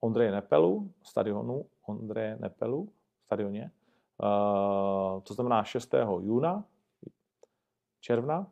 [0.00, 2.92] Ondreje Nepelu, stadionu Ondreje Nepelu,
[3.24, 3.70] stadioně,
[4.22, 5.94] uh, to znamená 6.
[6.20, 6.64] júna,
[8.00, 8.46] června.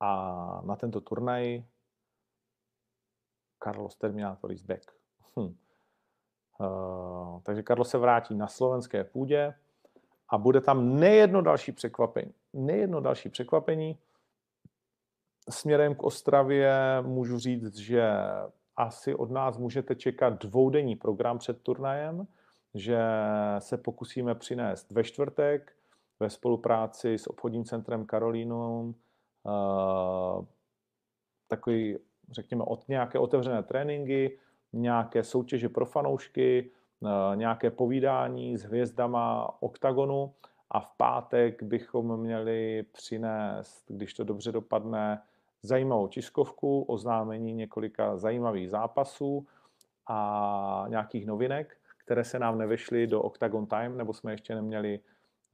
[0.00, 1.64] A na tento turnaj
[3.64, 5.03] Carlos Terminator is back.
[5.38, 5.54] Hm.
[6.58, 9.54] Uh, takže Carlos se vrátí na slovenské půdě
[10.28, 12.34] a bude tam nejedno další překvapení.
[12.52, 13.98] Nejedno další překvapení.
[15.50, 16.72] Směrem k Ostravě
[17.02, 18.12] můžu říct, že
[18.76, 22.26] asi od nás můžete čekat dvoudenní program před turnajem,
[22.74, 22.98] že
[23.58, 25.72] se pokusíme přinést ve čtvrtek
[26.20, 28.94] ve spolupráci s obchodním centrem Karolínum
[29.42, 30.44] uh,
[31.48, 31.98] takový,
[32.30, 34.38] řekněme, od nějaké otevřené tréninky,
[34.74, 36.70] nějaké soutěže pro fanoušky,
[37.04, 40.34] Eh, nějaké povídání s hvězdama OKTAGONu
[40.70, 45.22] a v pátek bychom měli přinést, když to dobře dopadne,
[45.62, 49.46] zajímavou tiskovku, oznámení několika zajímavých zápasů
[50.06, 55.00] a nějakých novinek, které se nám nevešly do Octagon Time, nebo jsme ještě neměli,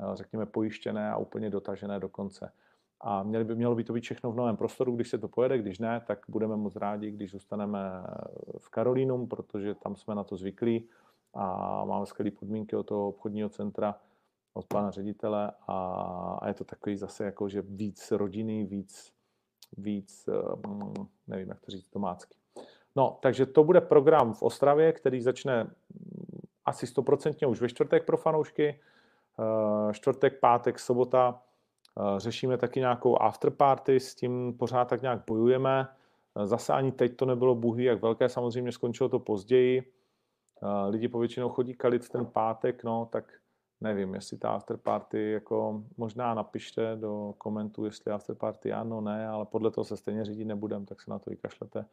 [0.01, 2.53] eh, řekněme, pojištěné a úplně dotažené do konce.
[3.01, 5.59] A měli by, mělo by to být všechno v novém prostoru, když se to pojede,
[5.59, 7.79] když ne, tak budeme moc rádi, když zůstaneme
[8.59, 10.89] v Karolínum, protože tam jsme na to zvyklí
[11.35, 13.95] a máme skvělé podmínky od toho obchodního centra,
[14.55, 15.75] od pana ředitele a,
[16.43, 19.13] a je to takový zase jako, že víc rodiny, víc,
[19.77, 20.29] víc,
[20.67, 22.35] um, nevím, jak to říct domácky.
[22.97, 25.71] No, takže to bude program v Ostravě, který začne mm,
[26.65, 28.81] asi stoprocentně už ve čtvrtek pro fanoušky.
[29.39, 31.43] Uh, čtvrtek, pátek, sobota.
[31.95, 35.89] Uh, řešíme taky nějakou afterparty, s tím pořád tak nějak bojujeme.
[36.35, 39.93] Uh, zase ani teď to nebylo buhy, jak velké, samozřejmě skončilo to později
[40.89, 43.33] lidi povětšinou chodí kalit ten pátek, no, tak
[43.81, 49.71] nevím, jestli ta afterparty, jako možná napište do komentu, jestli afterparty ano, ne, ale podle
[49.71, 51.87] toho se stejně řídit nebudem, tak se na to vykašlete,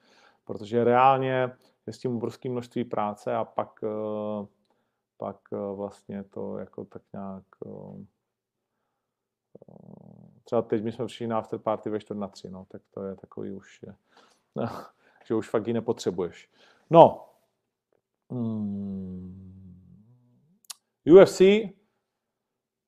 [0.45, 1.51] protože reálně
[1.87, 4.45] je s tím obrovské množství práce a pak, eh,
[5.17, 8.05] pak eh, vlastně to jako tak nějak eh,
[10.43, 13.15] třeba teď my jsme přišli na afterparty ve 4 na 3, no, tak to je
[13.15, 13.79] takový už,
[15.29, 16.49] že už fakt ji nepotřebuješ.
[16.89, 17.27] No,
[18.29, 19.47] Hmm.
[21.05, 21.41] UFC.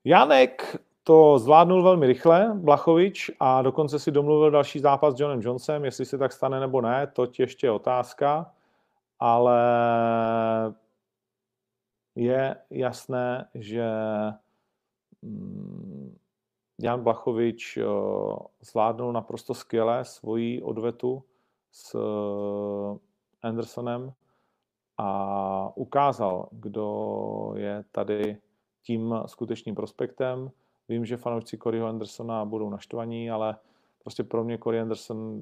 [0.06, 5.86] Janek to zvládnul velmi rychle, Blachovič, a dokonce si domluvil další zápas s Johnem Johnsonem,
[5.86, 8.52] jestli se tak stane nebo ne, to ještě je otázka,
[9.20, 9.60] ale
[12.16, 13.90] je jasné, že
[15.24, 16.18] hmm,
[16.82, 17.84] Jan Blachovič eh,
[18.62, 21.24] zvládnul naprosto skvěle svoji odvetu
[21.72, 23.00] s eh,
[23.48, 24.14] Andersonem
[24.98, 28.38] a ukázal, kdo je tady
[28.84, 30.52] tím skutečným prospektem.
[30.90, 33.56] Vím, že fanoušci Coreyho Andersona budou naštvaní, ale
[34.04, 35.42] prostě pro mě Corey Anderson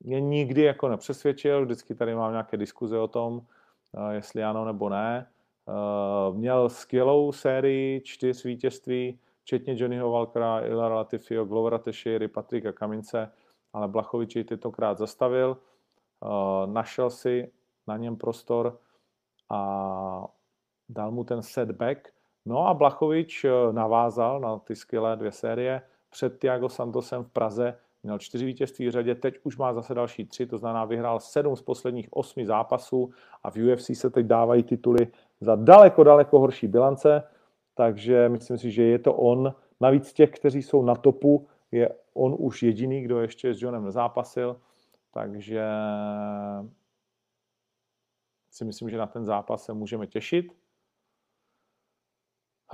[0.00, 3.42] mě nikdy jako nepřesvědčil, vždycky tady mám nějaké diskuze o tom,
[3.94, 5.26] eh, jestli ano nebo ne.
[6.32, 13.30] Měl skvělou sérii čtyř vítězství, včetně Johnnyho Walkera, Ilara Latifio, Glovera Teixeira, Patrika Kamince,
[13.72, 15.56] ale Blachovič ji tentokrát zastavil.
[15.56, 17.52] Eh, našel si
[17.86, 18.78] na něm prostor
[19.50, 20.28] a
[20.88, 22.08] dal mu ten setback.
[22.46, 25.82] No a Blachovič eh, navázal na ty skvělé dvě série.
[26.10, 30.24] Před Tiago Santosem v Praze měl čtyři vítězství v řadě, teď už má zase další
[30.24, 33.10] tři, to znamená vyhrál sedm z posledních osmi zápasů
[33.42, 35.08] a v UFC se teď dávají tituly
[35.40, 37.22] za daleko, daleko horší bilance,
[37.74, 39.54] takže myslím si, že je to on.
[39.80, 44.60] Navíc těch, kteří jsou na topu, je on už jediný, kdo ještě s Johnem nezápasil,
[45.10, 45.64] takže
[48.50, 50.52] si myslím, že na ten zápas se můžeme těšit.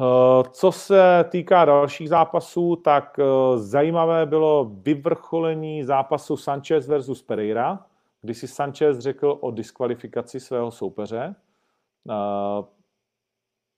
[0.00, 7.86] Eh, co se týká dalších zápasů, tak eh, zajímavé bylo vyvrcholení zápasu Sanchez versus Pereira,
[8.22, 11.34] kdy si Sanchez řekl o diskvalifikaci svého soupeře.
[12.10, 12.64] Eh,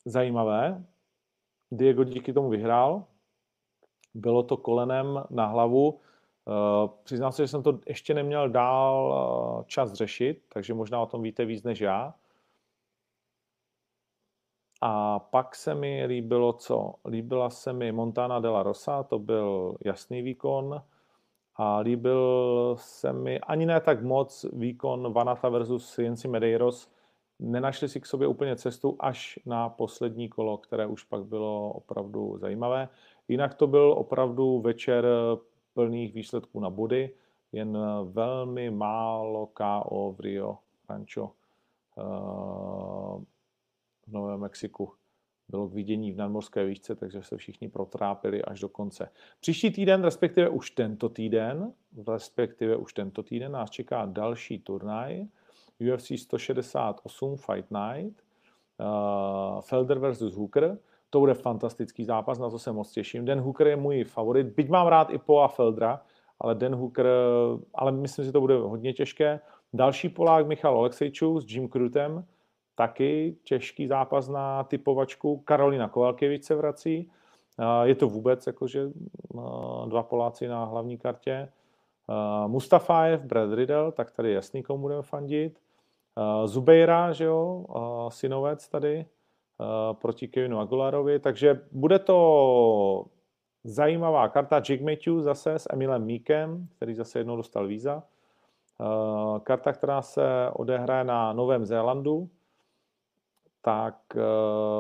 [0.05, 0.85] zajímavé.
[1.75, 3.05] Diego díky tomu vyhrál.
[4.15, 5.91] Bylo to kolenem na hlavu.
[5.91, 5.99] Uh,
[7.03, 9.15] přiznám se, že jsem to ještě neměl dál
[9.59, 12.15] uh, čas řešit, takže možná o tom víte víc než já.
[14.81, 16.95] A pak se mi líbilo co?
[17.05, 20.83] Líbila se mi Montana de la Rosa, to byl jasný výkon.
[21.57, 26.92] A líbil se mi ani ne tak moc výkon Vanata versus Jensi Medeiros.
[27.45, 32.39] Nenašli si k sobě úplně cestu až na poslední kolo, které už pak bylo opravdu
[32.39, 32.89] zajímavé.
[33.29, 35.07] Jinak to byl opravdu večer
[35.75, 37.15] plných výsledků na body,
[37.53, 41.33] jen velmi málo KO v Rio Rancho
[41.99, 42.03] eh,
[44.07, 44.93] v Novém Mexiku
[45.53, 49.09] bylo k vidění v nadmorské výšce, takže se všichni protrápili až do konce.
[49.41, 51.73] Příští týden, respektive už tento týden,
[52.09, 55.27] respektive už tento týden nás čeká další turnaj,
[55.81, 58.23] UFC 168 Fight Night,
[58.81, 60.79] uh, Felder versus Hooker.
[61.11, 63.25] To bude fantastický zápas, na to se moc těším.
[63.25, 66.01] Den Hooker je můj favorit, byť mám rád i Poa Feldra,
[66.41, 67.07] ale Den Hooker,
[67.75, 69.41] ale myslím, že to bude hodně těžké.
[69.73, 72.25] Další Polák Michal Oleksejčů s Jim Krutem,
[72.75, 75.37] taky těžký zápas na typovačku.
[75.37, 77.11] Karolina Kovalkevič se vrací.
[77.83, 78.91] Je to vůbec jakože
[79.87, 81.49] dva Poláci na hlavní kartě.
[82.47, 85.59] Mustafaev, Brad Riddle, tak tady jasný, komu budeme fandit.
[86.45, 87.65] Zubeira, že jo,
[88.09, 89.07] synovec tady
[89.93, 93.05] proti Kevinu Aguilarovi, takže bude to
[93.65, 94.57] zajímavá karta.
[94.57, 98.03] Jake zase s Emilem Meekem, který zase jednou dostal víza.
[99.43, 102.31] Karta, která se odehraje na Novém Zélandu,
[103.63, 104.21] tak eh,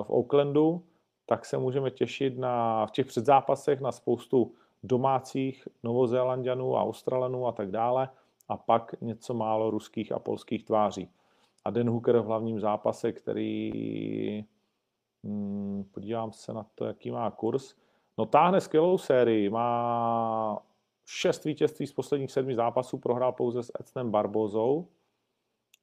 [0.02, 0.84] v Oaklandu,
[1.26, 7.52] tak se můžeme těšit na, v těch předzápasech na spoustu domácích Novozélandianů a Australanů a
[7.52, 8.08] tak dále
[8.48, 11.10] a pak něco málo ruských a polských tváří.
[11.64, 14.44] A Den Hooker v hlavním zápase, který,
[15.24, 17.76] hmm, podívám se na to, jaký má kurz,
[18.18, 20.62] no táhne skvělou sérii, má
[21.04, 24.88] šest vítězství z posledních sedmi zápasů, prohrál pouze s Ecnem Barbozou,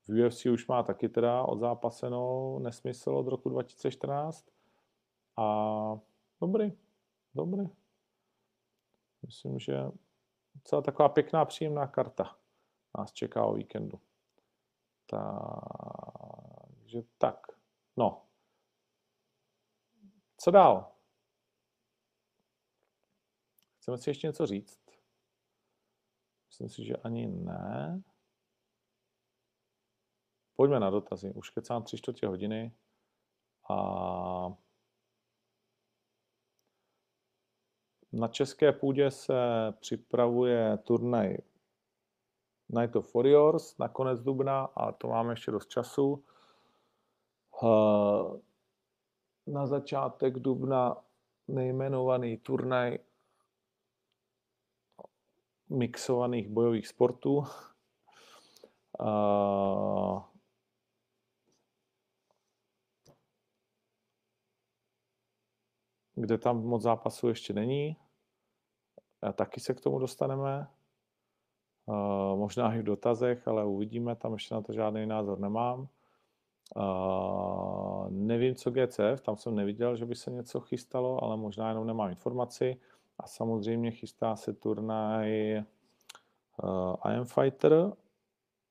[0.09, 4.45] v UFC už má taky teda odzápasenou nesmysl od roku 2014.
[5.37, 5.99] A
[6.41, 6.73] dobrý,
[7.35, 7.69] dobrý.
[9.25, 9.91] Myslím, že
[10.63, 12.35] celá taková pěkná, příjemná karta
[12.97, 13.99] nás čeká o víkendu.
[15.09, 17.47] Takže tak,
[17.97, 18.25] no.
[20.37, 20.91] Co dál?
[23.77, 24.79] Chceme si ještě něco říct?
[26.47, 28.01] Myslím si, že ani ne.
[30.55, 31.33] Pojďme na dotazy.
[31.33, 32.75] Už kecám tři čtvrtě hodiny
[33.69, 33.77] a
[38.11, 39.33] na české půdě se
[39.79, 41.37] připravuje turnaj
[42.69, 46.23] Night of Warriors na konec dubna a to máme ještě dost času.
[49.47, 50.97] Na začátek dubna
[51.47, 52.99] nejmenovaný turnaj
[55.69, 57.43] mixovaných bojových sportů
[66.21, 67.97] kde tam moc zápasů ještě není.
[69.21, 70.67] A taky se k tomu dostaneme.
[71.89, 75.87] Uh, možná i v dotazech, ale uvidíme, tam ještě na to žádný názor nemám.
[76.75, 81.87] Uh, nevím, co GCF, tam jsem neviděl, že by se něco chystalo, ale možná jenom
[81.87, 82.77] nemám informaci.
[83.19, 85.57] A samozřejmě chystá se turnaj
[86.63, 87.91] uh, I Am Fighter.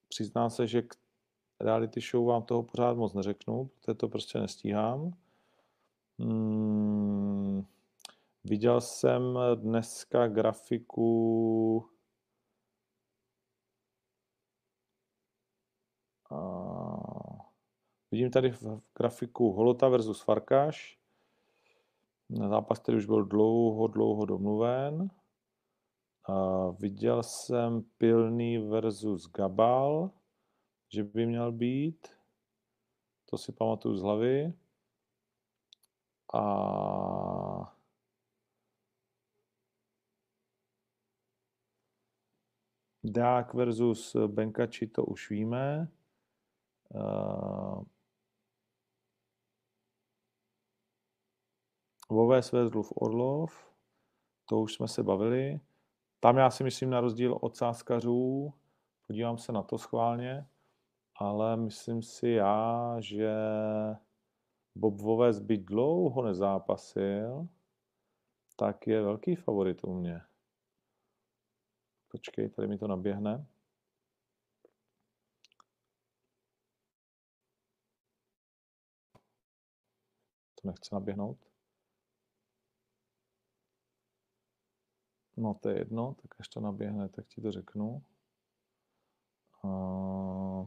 [0.08, 0.94] Přiznám se, že k
[1.60, 5.12] reality show vám toho pořád moc neřeknu, protože to prostě nestíhám.
[6.18, 7.64] Hmm,
[8.44, 11.88] viděl jsem dneska grafiku
[16.30, 16.38] a,
[18.10, 20.98] vidím tady v grafiku Holota versus Farkáš.
[22.30, 25.10] Zápas, který už byl dlouho, dlouho domluven.
[26.24, 30.10] A viděl jsem Pilný versus Gabal,
[30.88, 32.08] že by měl být.
[33.30, 34.52] To si pamatuju z hlavy
[36.34, 37.74] a
[43.04, 45.88] Dák versus Benkači, to už víme.
[46.94, 47.82] Uh,
[52.10, 53.74] Voves versus Orlov,
[54.48, 55.60] to už jsme se bavili.
[56.20, 58.54] Tam já si myslím na rozdíl od sáskařů,
[59.06, 60.46] podívám se na to schválně,
[61.16, 63.32] ale myslím si já, že
[64.74, 67.48] Bob Voves byť dlouho nezápasil,
[68.56, 70.20] tak je velký favorit u mě.
[72.08, 73.46] Počkej, tady mi to naběhne.
[80.62, 81.38] To nechce naběhnout.
[85.36, 88.02] No to je jedno, tak až to naběhne, tak ti to řeknu.
[89.62, 90.66] Uh...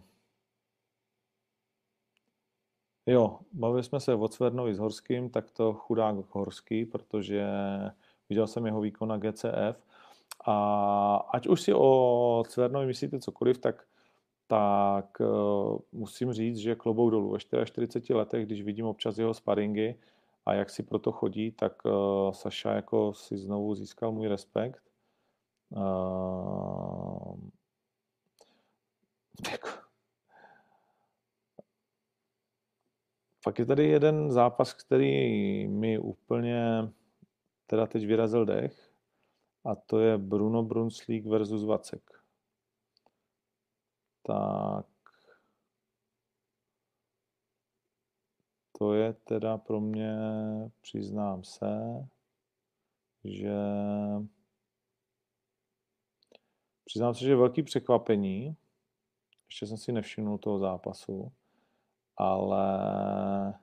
[3.06, 7.48] Jo, bavili jsme se o Cvernovi s Horským, tak to chudák Horský, protože
[8.30, 9.84] viděl jsem jeho výkon na GCF
[10.46, 13.88] a ať už si o Cvernovi myslíte cokoliv, tak,
[14.52, 19.96] tak uh, musím říct, že klobou dolů ve 44 letech, když vidím občas jeho sparingy
[20.46, 24.84] a jak si proto chodí, tak uh, Saša jako si znovu získal můj respekt.
[29.52, 29.70] Jako,
[33.44, 36.92] Pak je tady jeden zápas, který mi úplně
[37.68, 38.92] teda teď vyrazil dech
[39.66, 42.21] a to je Bruno Brunslík versus Vacek.
[44.24, 44.86] Tak
[48.78, 50.16] to je teda pro mě,
[50.82, 52.08] přiznám se,
[53.24, 53.56] že
[56.86, 58.56] přiznám se, že velký překvapení.
[59.46, 61.32] Ještě jsem si nevšiml toho zápasu
[62.22, 63.54] ale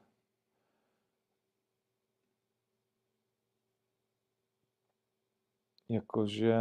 [5.88, 6.56] jakože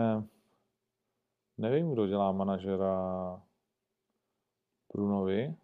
[1.57, 3.41] nevím, kdo dělá manažera
[4.97, 5.55] Brunovi.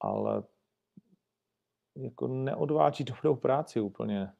[0.00, 0.42] Ale
[1.96, 4.32] jako neodváží dobrou práci úplně.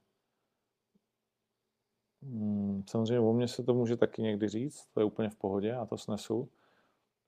[2.22, 5.74] Hmm, samozřejmě o mně se to může taky někdy říct, to je úplně v pohodě,
[5.74, 6.50] a to snesu.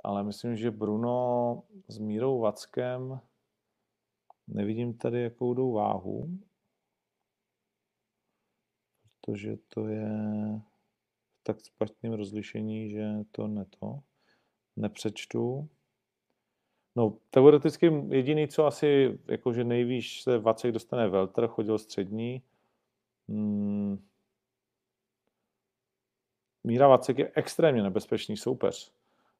[0.05, 3.20] Ale myslím, že Bruno s Mírou Vackem
[4.55, 6.38] nevidím tady jakou jdou váhu,
[9.03, 10.09] protože to je
[11.40, 14.01] v tak špatném rozlišení, že to ne to
[14.76, 15.68] nepřečtu.
[16.96, 22.42] No, teoreticky jediný, co asi, jakože nejvíš se Vacek dostane Veltr, chodil střední.
[23.28, 24.07] Hmm,
[26.64, 28.92] Míra Vacek je extrémně nebezpečný soupeř.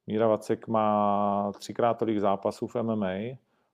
[0.07, 3.13] Míra Vacek má třikrát tolik zápasů v MMA,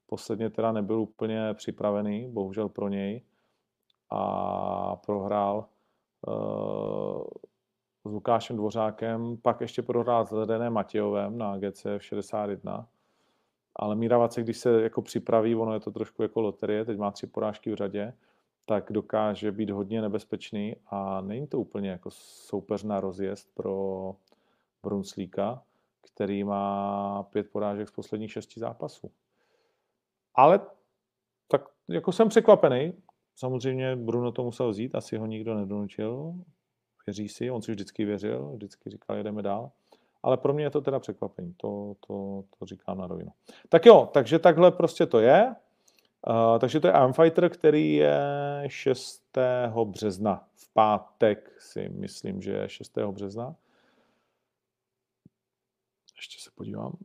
[0.06, 3.22] posledně teda nebyl úplně připravený, bohužel pro něj,
[4.10, 5.68] a prohrál
[6.28, 7.24] uh,
[8.06, 12.88] s Lukášem Dvořákem, pak ještě prohrál s Ledenem Matějovem na GC 61.
[13.76, 17.10] Ale Míra Vacek, když se jako připraví, ono je to trošku jako loterie, teď má
[17.10, 18.12] tři porážky v řadě,
[18.66, 24.14] tak dokáže být hodně nebezpečný a není to úplně jako soupeř na rozjezd pro
[24.82, 25.62] Brunslíka,
[26.00, 29.10] který má pět porážek z posledních šesti zápasů.
[30.36, 30.60] Ale
[31.48, 32.92] tak jako jsem překvapený.
[33.36, 36.34] Samozřejmě Bruno to musel vzít, asi ho nikdo nedonučil.
[37.06, 39.70] Věří si, on si vždycky věřil, vždycky říkal, jedeme dál.
[40.22, 43.30] Ale pro mě je to teda překvapení, to, to, to říkám na rovinu.
[43.68, 45.54] Tak jo, takže takhle prostě to je.
[46.28, 48.18] Uh, takže to je Armfighter, který je
[48.66, 49.38] 6.
[49.84, 50.48] března.
[50.54, 52.98] V pátek si myslím, že je 6.
[52.98, 53.56] března.
[56.16, 56.96] Ještě se podívám.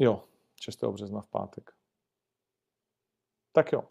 [0.00, 0.24] Jo,
[0.60, 0.84] 6.
[0.84, 1.72] března v pátek.
[3.52, 3.84] Tak jo.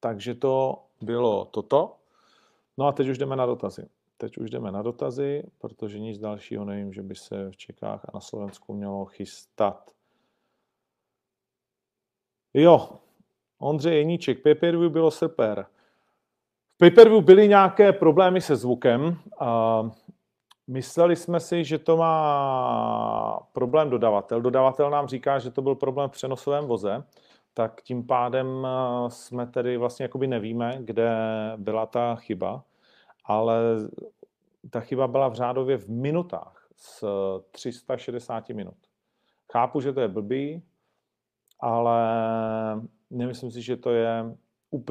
[0.00, 1.96] Takže to bylo toto.
[2.78, 3.88] No a teď už jdeme na dotazy.
[4.16, 8.10] Teď už jdeme na dotazy, protože nic dalšího nevím, že by se v Čechách a
[8.14, 9.90] na Slovensku mělo chystat.
[12.54, 12.98] Jo,
[13.58, 15.66] Ondřej Jeníček, pay-per-view bylo super.
[16.74, 19.18] V pay-per-view byly nějaké problémy se zvukem.
[19.38, 19.82] A
[20.66, 24.40] mysleli jsme si, že to má problém dodavatel.
[24.40, 27.04] Dodavatel nám říká, že to byl problém v přenosovém voze,
[27.54, 28.66] tak tím pádem
[29.08, 31.16] jsme tedy vlastně jakoby nevíme, kde
[31.56, 32.64] byla ta chyba,
[33.24, 33.58] ale
[34.70, 37.04] ta chyba byla v řádově v minutách z
[37.50, 38.76] 360 minut.
[39.52, 40.62] Chápu, že to je blbý,
[41.60, 41.98] ale
[43.10, 44.36] nemyslím si, že to je,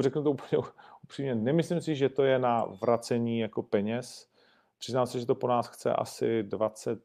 [0.00, 0.62] řeknu to úplně
[1.04, 4.33] upřímně, nemyslím si, že to je na vracení jako peněz.
[4.84, 7.02] Přiznám se, že to po nás chce asi 20,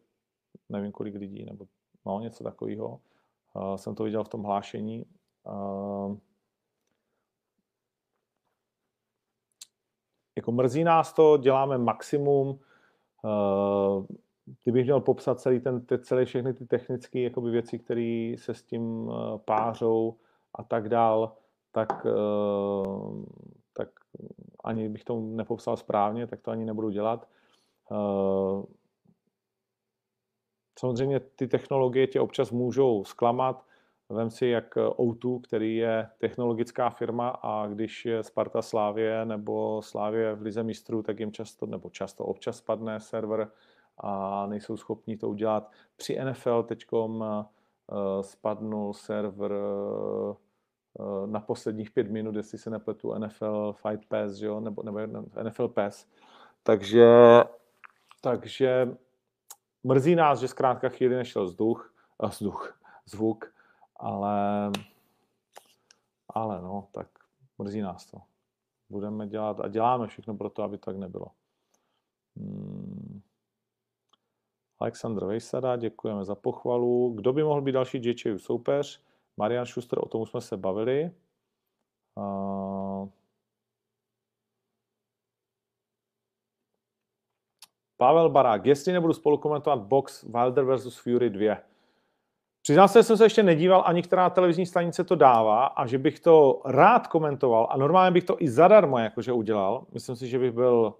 [0.69, 1.65] nevím kolik lidí, nebo
[2.05, 2.99] no, něco takového.
[3.53, 5.05] Uh, jsem to viděl v tom hlášení.
[5.43, 6.17] Uh,
[10.35, 12.59] jako mrzí nás to, děláme maximum.
[13.23, 14.05] Uh,
[14.63, 18.63] kdybych měl popsat celý ten, ty, celé všechny ty technické jakoby věci, které se s
[18.63, 20.15] tím eh, pářou
[20.55, 21.35] a tak dál,
[21.71, 23.25] tak, eh,
[23.73, 23.89] tak
[24.63, 27.27] ani bych to nepopsal správně, tak to ani nebudu dělat.
[27.91, 28.63] Eh,
[30.79, 33.65] samozřejmě ty technologie tě občas můžou zklamat.
[34.09, 40.35] Vem si, jak O2, který je technologická firma a když je Sparta Slávě nebo Slávě
[40.35, 43.51] v Lize mistrů, tak jim často, nebo často občas spadne server
[43.97, 45.71] a nejsou schopni to udělat.
[45.95, 47.43] Při NFL teď uh,
[48.21, 49.51] spadnul server
[51.25, 54.59] na posledních pět minut, jestli se nepletu NFL Fight Pass, jo?
[54.59, 54.99] Nebo, nebo
[55.43, 56.05] NFL Pass.
[56.63, 57.07] Takže,
[58.21, 58.97] takže
[59.83, 61.93] mrzí nás, že zkrátka chvíli nešel vzduch,
[62.29, 63.53] vzduch, zvuk,
[63.95, 64.71] ale,
[66.29, 67.07] ale no, tak
[67.57, 68.21] mrzí nás to.
[68.89, 71.27] Budeme dělat a děláme všechno pro to, aby tak nebylo.
[72.37, 73.21] Hmm.
[74.79, 77.13] Aleksandr Vejsada, děkujeme za pochvalu.
[77.15, 79.01] Kdo by mohl být další JJ soupeř?
[79.37, 81.11] Marian Schuster, o tom jsme se bavili.
[82.15, 82.78] Uh,
[87.99, 90.97] Pavel Barák, jestli nebudu spolu komentovat box Wilder vs.
[90.97, 91.57] Fury 2.
[92.61, 95.97] Přiznal se, že jsem se ještě nedíval, ani která televizní stanice to dává a že
[95.97, 99.85] bych to rád komentoval a normálně bych to i zadarmo jakože udělal.
[99.93, 100.93] Myslím si, že bych byl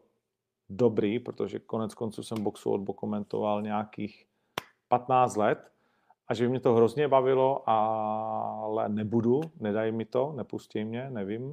[0.70, 4.26] dobrý, protože konec konců jsem boxu odbo komentoval nějakých
[4.88, 5.72] 15 let
[6.28, 11.44] a že by mě to hrozně bavilo, ale nebudu, nedají mi to, nepustí mě, nevím.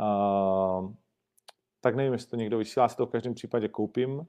[0.00, 0.92] Uh,
[1.80, 4.26] tak nevím, jestli to někdo vysílá, si to v každém případě koupím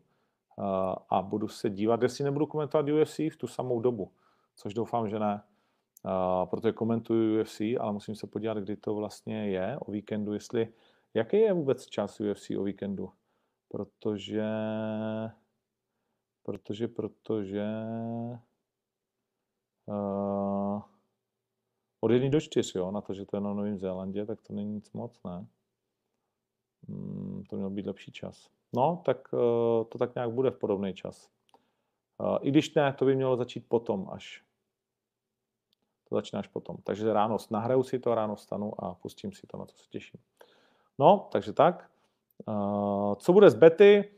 [1.10, 4.12] a budu se dívat, jestli nebudu komentovat UFC v tu samou dobu,
[4.56, 5.44] což doufám, že ne.
[6.06, 10.74] Uh, protože komentuju UFC, ale musím se podívat, kdy to vlastně je o víkendu, jestli,
[11.14, 13.10] jaký je vůbec čas UFC o víkendu
[13.74, 14.46] protože,
[16.44, 17.66] protože, protože
[19.86, 20.82] uh,
[22.00, 24.54] od jedné do čtyř, jo, na to, že to je na Novém Zélandě, tak to
[24.54, 25.48] není nic moc, ne?
[26.88, 28.50] Hmm, to měl být lepší čas.
[28.74, 29.40] No, tak uh,
[29.90, 31.30] to tak nějak bude v podobný čas.
[32.18, 34.44] Uh, I když ne, to by mělo začít potom až.
[36.10, 36.78] To začíná až potom.
[36.84, 40.20] Takže ráno nahraju si to, ráno stanu a pustím si to, na to se těším.
[41.00, 41.90] No, takže tak.
[42.48, 44.10] Uh, co bude z Betty?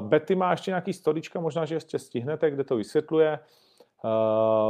[0.00, 3.38] Betty má ještě nějaký storička, možná, že ještě stihnete, kde to vysvětluje.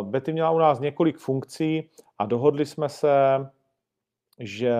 [0.02, 3.46] Betty měla u nás několik funkcí a dohodli jsme se,
[4.38, 4.76] že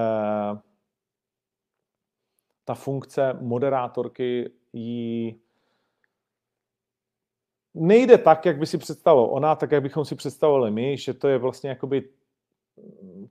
[2.67, 5.41] ta funkce moderátorky jí
[7.75, 11.29] nejde tak, jak by si představoval ona, tak jak bychom si představovali my, že to
[11.29, 12.09] je vlastně jakoby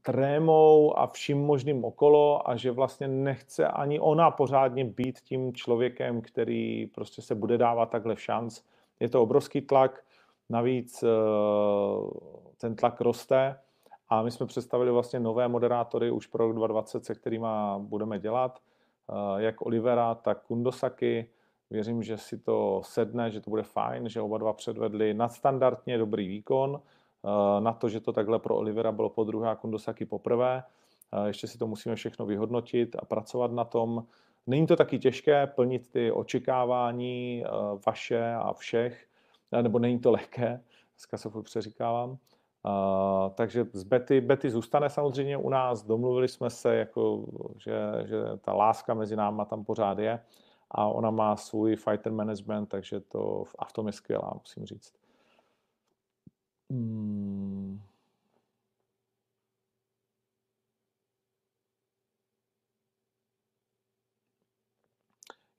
[0.01, 6.21] trémou a vším možným okolo a že vlastně nechce ani ona pořádně být tím člověkem,
[6.21, 8.61] který prostě se bude dávat takhle v šanc.
[8.99, 10.03] Je to obrovský tlak,
[10.49, 11.07] navíc eh,
[12.57, 13.59] ten tlak roste
[14.09, 18.59] a my jsme představili vlastně nové moderátory už pro rok 2020, se kterými budeme dělat,
[19.38, 21.30] jak Olivera, tak Kundosaki.
[21.70, 26.28] Věřím, že si to sedne, že to bude fajn, že oba dva předvedli nadstandardně dobrý
[26.28, 26.82] výkon,
[27.26, 30.64] Eh, na to, že to takhle pro Olivera bylo po druhé a Kundosaki poprvé.
[31.14, 34.06] Eh, ještě si to musíme všechno vyhodnotit a pracovat na tom.
[34.47, 37.49] Není to taky těžké plnit ty očekávání eh,
[37.86, 39.08] vaše a všech,
[39.62, 40.62] nebo není to lehké,
[40.95, 42.18] dneska se přeříkávám.
[42.66, 47.26] Uh, takže z Betty, Betty zůstane samozřejmě u nás, domluvili jsme se, jako,
[47.57, 50.20] že, že ta láska mezi náma tam pořád je
[50.72, 54.93] a ona má svůj fighter management, takže to a v tom je skvělá, musím říct.
[56.70, 57.82] Hmm.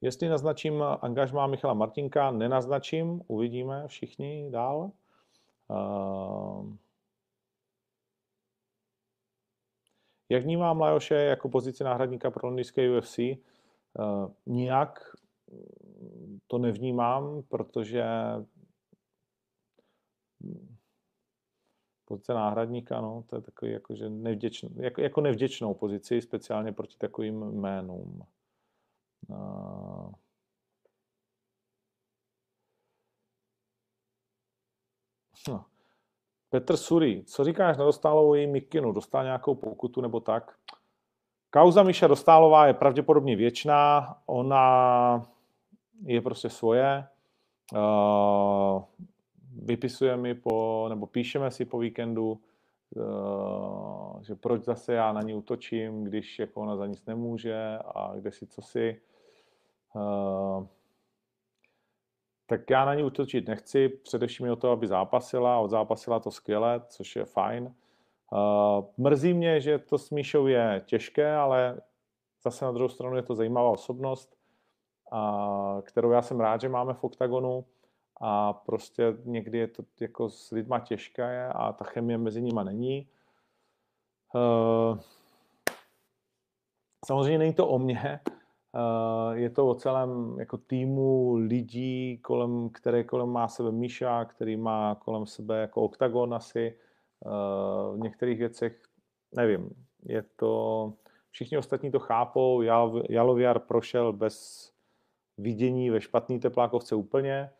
[0.00, 4.90] Jestli naznačím angažmá Michala Martinka, nenaznačím, uvidíme všichni dál.
[5.68, 6.76] Uh,
[10.28, 13.18] jak vnímám Lajoše jako pozici náhradníka pro londýnské UFC?
[13.18, 13.34] Uh,
[14.46, 15.16] nijak
[16.46, 18.04] to nevnímám, protože
[22.08, 27.42] Pozice náhradníka, no, to je takový jakože nevděčný, jako, jako nevděčnou pozici, speciálně proti takovým
[27.42, 28.26] jménům.
[29.28, 30.12] Uh,
[35.48, 35.66] no.
[36.50, 38.92] Petr Suri, co říkáš na Dostálovou její Mikinu?
[38.92, 40.56] Dostal nějakou pokutu nebo tak?
[41.50, 45.22] Kauza Miša Dostálová je pravděpodobně věčná, ona
[46.04, 47.06] je prostě svoje.
[47.74, 48.82] Uh,
[49.62, 52.40] vypisuje mi po, nebo píšeme si po víkendu,
[52.96, 58.12] uh, že proč zase já na ní utočím, když jako ona za nic nemůže a
[58.16, 59.00] kde si co si.
[59.94, 60.66] Uh,
[62.46, 67.16] tak já na ní utočit nechci, především o to, aby zápasila, odzápasila to skvěle, což
[67.16, 67.74] je fajn.
[68.32, 71.80] Uh, mrzí mě, že to s Míšou je těžké, ale
[72.44, 74.36] zase na druhou stranu je to zajímavá osobnost,
[75.12, 77.64] a, kterou já jsem rád, že máme v OKTAGONu
[78.20, 83.08] a prostě někdy je to jako s lidma těžké a ta chemie mezi nimi není.
[84.34, 84.98] Uh,
[87.06, 88.35] samozřejmě není to o mně, uh,
[89.32, 94.94] je to o celém jako týmu lidí, kolem, které kolem má sebe Míša, který má
[94.94, 96.78] kolem sebe jako oktagon asi.
[97.20, 98.82] Uh, v některých věcech,
[99.36, 99.70] nevím,
[100.02, 100.92] je to,
[101.30, 102.62] všichni ostatní to chápou,
[103.08, 104.76] Jaloviar prošel bez
[105.38, 107.50] vidění ve špatný teplákovce úplně,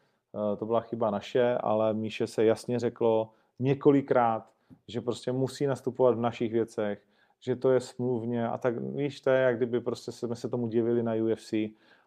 [0.53, 4.51] eh, to byla chyba naše, ale Míše se jasně řeklo několikrát,
[4.89, 7.03] že prostě musí nastupovat v našich věcech,
[7.41, 10.67] že to je smluvně a tak víš, to je jak kdyby prostě jsme se tomu
[10.67, 11.53] divili na UFC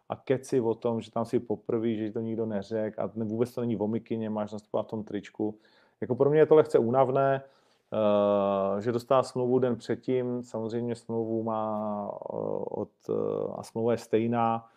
[0.08, 3.60] a keci o tom, že tam si poprví, že to nikdo neřek a vůbec to
[3.60, 5.58] není v omikině, máš nastupovat v tom tričku.
[6.00, 7.42] Jako pro mě je to lehce únavné,
[8.72, 12.02] uh, že dostává smlouvu den předtím, samozřejmě smlouvu má
[12.32, 14.70] uh, od, uh, a smlouva je stejná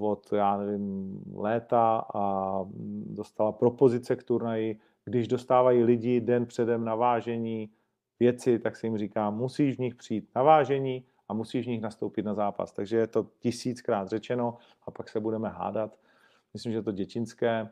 [0.00, 2.64] od, já nevím, léta a
[3.06, 7.70] dostala propozice k turnaji, když dostávají lidi den předem na vážení
[8.20, 11.80] věci, tak se jim říká, musíš v nich přijít na vážení a musíš v nich
[11.80, 12.72] nastoupit na zápas.
[12.72, 14.56] Takže je to tisíckrát řečeno
[14.86, 15.98] a pak se budeme hádat.
[16.54, 17.70] Myslím, že je to děčinské,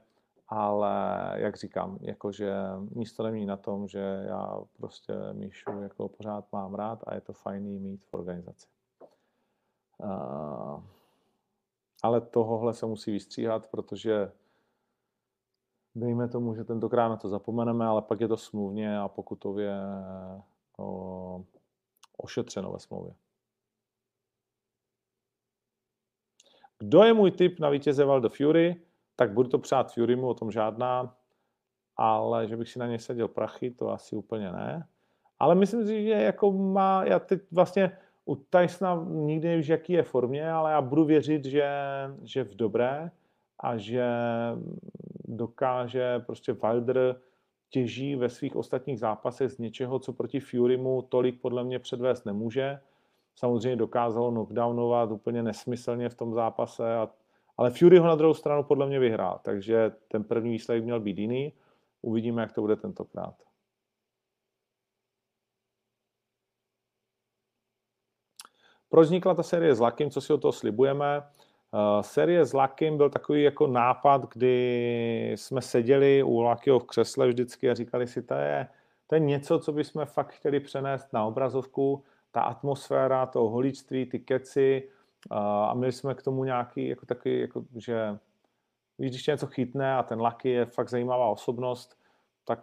[0.48, 2.54] ale jak říkám, jakože
[2.94, 7.32] místo nemí na tom, že já prostě Míšu jako pořád mám rád a je to
[7.32, 8.66] fajný mít v organizaci.
[9.98, 10.82] Uh,
[12.02, 14.32] ale tohohle se musí vystříhat, protože
[15.96, 19.72] dejme tomu, že tentokrát na to zapomeneme, ale pak je to smluvně a pokutově
[20.78, 21.44] o,
[22.16, 23.14] ošetřeno ve smlouvě.
[26.78, 28.82] Kdo je můj tip na vítěze Valdo Fury?
[29.16, 31.16] Tak budu to přát Furymu, o tom žádná,
[31.96, 34.88] ale že bych si na něj seděl prachy, to asi úplně ne.
[35.38, 40.02] Ale myslím si, že jako má, já teď vlastně u Tysona nikdy nevíš, jaký je
[40.02, 41.70] formě, ale já budu věřit, že,
[42.22, 43.10] že v dobré
[43.60, 44.08] a že
[45.36, 47.20] dokáže prostě Wilder
[47.70, 52.80] těží ve svých ostatních zápasech z něčeho, co proti Furymu tolik podle mě předvést nemůže.
[53.34, 57.08] Samozřejmě dokázalo knockdownovat úplně nesmyslně v tom zápase, a,
[57.56, 61.18] ale Fury ho na druhou stranu podle mě vyhrál, takže ten první výsledek měl být
[61.18, 61.52] jiný.
[62.02, 63.34] Uvidíme, jak to bude tentokrát.
[68.88, 71.22] Proč vznikla ta série s Lakim, co si o toho slibujeme?
[71.76, 77.28] Uh, série s Lakim byl takový jako nápad, kdy jsme seděli u Lakyho v křesle
[77.28, 78.68] vždycky a říkali si, to je,
[79.06, 84.18] to je něco, co bychom fakt chtěli přenést na obrazovku, ta atmosféra, to holičství, ty
[84.18, 84.88] keci
[85.30, 88.18] uh, a měli jsme k tomu nějaký, jako taky, jako, že
[88.98, 91.98] víš, když něco chytne a ten Laky je fakt zajímavá osobnost,
[92.44, 92.60] tak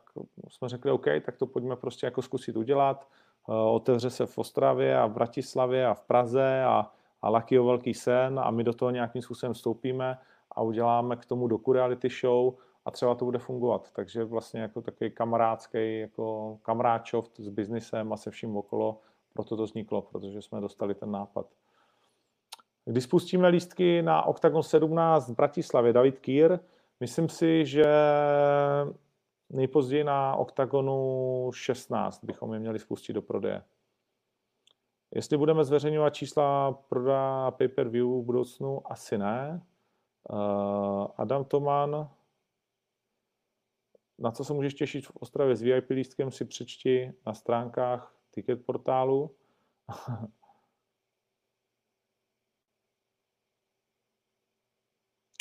[0.49, 3.07] jsme řekli, OK, tak to pojďme prostě jako zkusit udělat.
[3.47, 6.91] Uh, otevře se v Ostravě a v Bratislavě a v Praze a
[7.23, 10.17] a Lakyho velký sen a my do toho nějakým způsobem vstoupíme
[10.51, 12.53] a uděláme k tomu doku reality show
[12.85, 13.91] a třeba to bude fungovat.
[13.91, 18.99] Takže vlastně jako takový kamarádský, jako kamaráčov s biznisem a se vším okolo,
[19.33, 21.45] proto to vzniklo, protože jsme dostali ten nápad.
[22.85, 26.59] Když spustíme lístky na Octagon 17 v Bratislavě, David Kýr,
[26.99, 27.85] myslím si, že
[29.49, 33.63] nejpozději na Octagonu 16 bychom je měli spustit do prodeje.
[35.15, 39.65] Jestli budeme zveřejňovat čísla proda pay-per-view v budoucnu, asi ne.
[40.29, 42.09] Uh, Adam Toman,
[44.19, 48.65] na co se můžeš těšit v Ostravě s VIP lístkem, si přečti na stránkách ticket
[48.65, 49.35] portálu.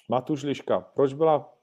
[0.08, 1.54] Matuš Liška, proč byla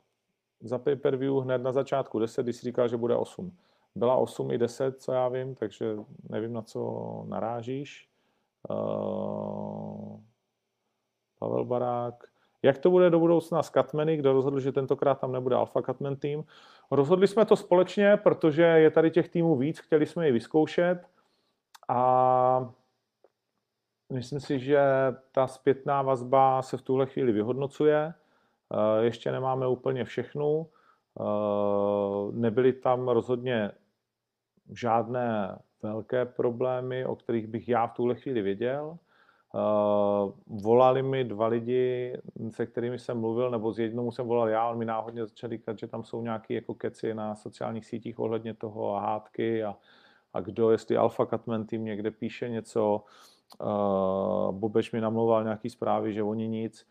[0.61, 3.57] za pay-per-view hned na začátku 10, když jsi říkal, že bude 8?
[3.95, 5.95] Byla 8 i 10, co já vím, takže
[6.29, 8.09] nevím, na co narážíš.
[8.69, 10.19] Uh,
[11.39, 12.23] Pavel Barák.
[12.61, 16.15] Jak to bude do budoucna s Katmeny, kdo rozhodl, že tentokrát tam nebude Alpha Katman
[16.15, 16.43] tým?
[16.91, 21.07] Rozhodli jsme to společně, protože je tady těch týmů víc, chtěli jsme je vyzkoušet
[21.87, 22.73] a
[24.13, 24.81] myslím si, že
[25.31, 28.13] ta zpětná vazba se v tuhle chvíli vyhodnocuje.
[28.69, 30.67] Uh, ještě nemáme úplně všechnu.
[31.15, 33.71] Uh, nebyly tam rozhodně
[34.69, 38.97] žádné velké problémy, o kterých bych já v tuhle chvíli věděl.
[39.53, 42.17] Uh, volali mi dva lidi,
[42.49, 45.79] se kterými jsem mluvil, nebo s jednou jsem volal já, on mi náhodně začal říkat,
[45.79, 49.75] že tam jsou nějaké jako keci na sociálních sítích ohledně toho a hádky a,
[50.33, 53.03] a kdo, jestli Alfa Catman tým někde píše něco,
[53.61, 56.87] uh, Bobeš mi namlouval nějaký zprávy, že oni nic.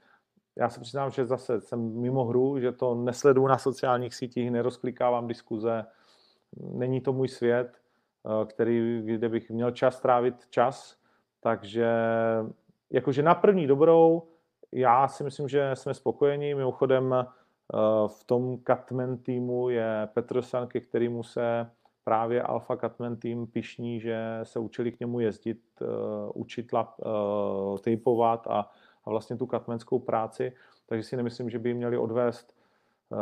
[0.58, 5.26] Já se přiznám, že zase jsem mimo hru, že to nesleduju na sociálních sítích, nerozklikávám
[5.26, 5.84] diskuze,
[6.56, 7.78] není to můj svět,
[8.26, 10.96] Eh, který, kde bych měl čas trávit čas,
[11.40, 11.90] takže
[12.90, 14.22] jakože na první dobrou,
[14.72, 16.54] já si myslím, že jsme spokojení.
[16.54, 17.24] Mimochodem eh,
[18.06, 21.70] v tom Catman týmu je Petrosan, ke kterému se
[22.04, 25.88] právě Alfa Catman tým pišní, že se učili k němu jezdit, uh,
[26.34, 26.94] učit lap,
[27.80, 28.70] tejpovat a,
[29.08, 30.52] a vlastně tu katmenskou práci,
[30.86, 32.56] takže si nemyslím, že by měli odvést
[33.08, 33.18] uh,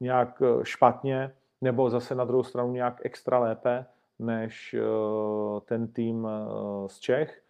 [0.00, 3.86] nějak špatně, nebo zase na druhou stranu nějak extra lépe,
[4.18, 4.76] než
[5.64, 6.28] ten tým
[6.86, 7.42] z Čech.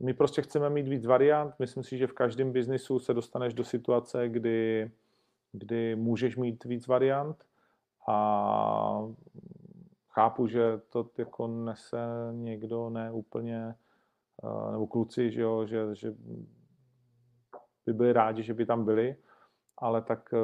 [0.00, 1.54] My prostě chceme mít víc variant.
[1.58, 4.90] Myslím si, že v každém biznisu se dostaneš do situace, kdy,
[5.52, 7.36] kdy můžeš mít víc variant
[8.08, 9.08] a
[10.10, 11.98] chápu, že to jako nese
[12.32, 13.74] někdo ne úplně,
[14.72, 16.14] nebo kluci, že, jo, že, že
[17.86, 19.16] by byli rádi, že by tam byli,
[19.78, 20.34] ale tak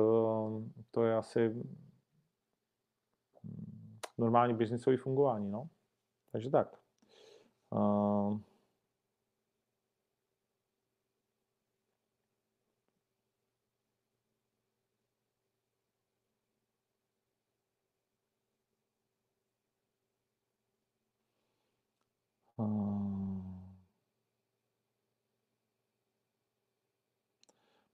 [0.91, 1.63] to je asi
[4.19, 5.69] normální biznisové fungování, no.
[6.33, 6.81] Takže tak.
[7.71, 8.39] Uh,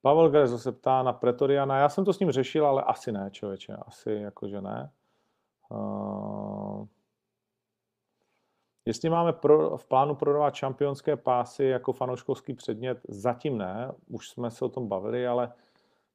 [0.03, 1.79] Pavel Grezo se ptá na Pretoriana.
[1.79, 3.77] Já jsem to s ním řešil, ale asi ne, člověče.
[3.87, 4.91] Asi jakože ne.
[5.71, 6.87] Uh,
[8.87, 13.93] jestli máme pro, v plánu prodávat šampionské pásy jako fanouškovský předmět, zatím ne.
[14.09, 15.53] Už jsme se o tom bavili, ale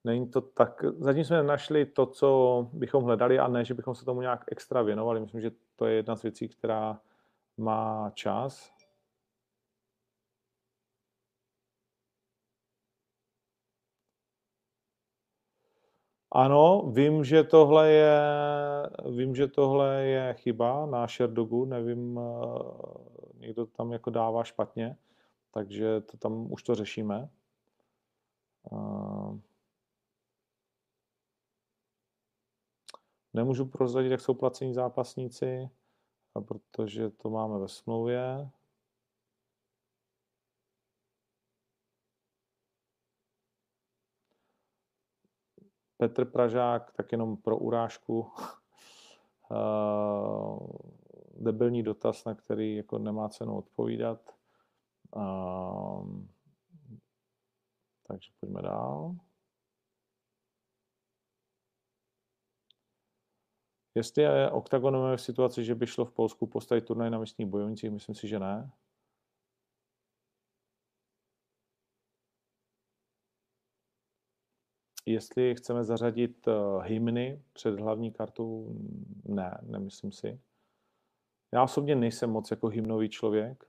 [0.04, 0.86] není to tak.
[0.98, 4.82] Zatím jsme našli to, co bychom hledali a ne, že bychom se tomu nějak extra
[4.82, 5.20] věnovali.
[5.20, 7.00] Myslím, že to je jedna z věcí, která
[7.58, 8.75] má čas.
[16.38, 18.20] Ano, vím, že tohle je,
[19.16, 24.98] vím, že tohle je chyba na Sherdogu, nevím, eh, někdo tam jako dává špatně,
[25.52, 27.30] takže to tam už to řešíme.
[28.72, 29.40] Eh,
[33.34, 35.70] nemůžu prozradit, jak jsou placení zápasníci,
[36.48, 38.50] protože to máme ve smlouvě.
[45.98, 48.32] Petr Pražák, tak jenom pro urážku,
[49.52, 49.56] eh,
[51.38, 54.36] debilní dotaz, na který jako nemá cenu odpovídat.
[55.16, 56.30] Um,
[58.08, 59.16] takže pojďme dál.
[63.96, 67.92] Jestli je OKTAGON v situaci, že by šlo v Polsku postavit turnaj na místních bojovnicích,
[67.92, 68.72] myslím si, že ne.
[75.06, 78.76] Jestli chceme zařadit uh, hymny před hlavní kartu,
[79.26, 80.40] ne, nemyslím si.
[81.54, 83.66] Já osobně nejsem moc jako hymnový člověk.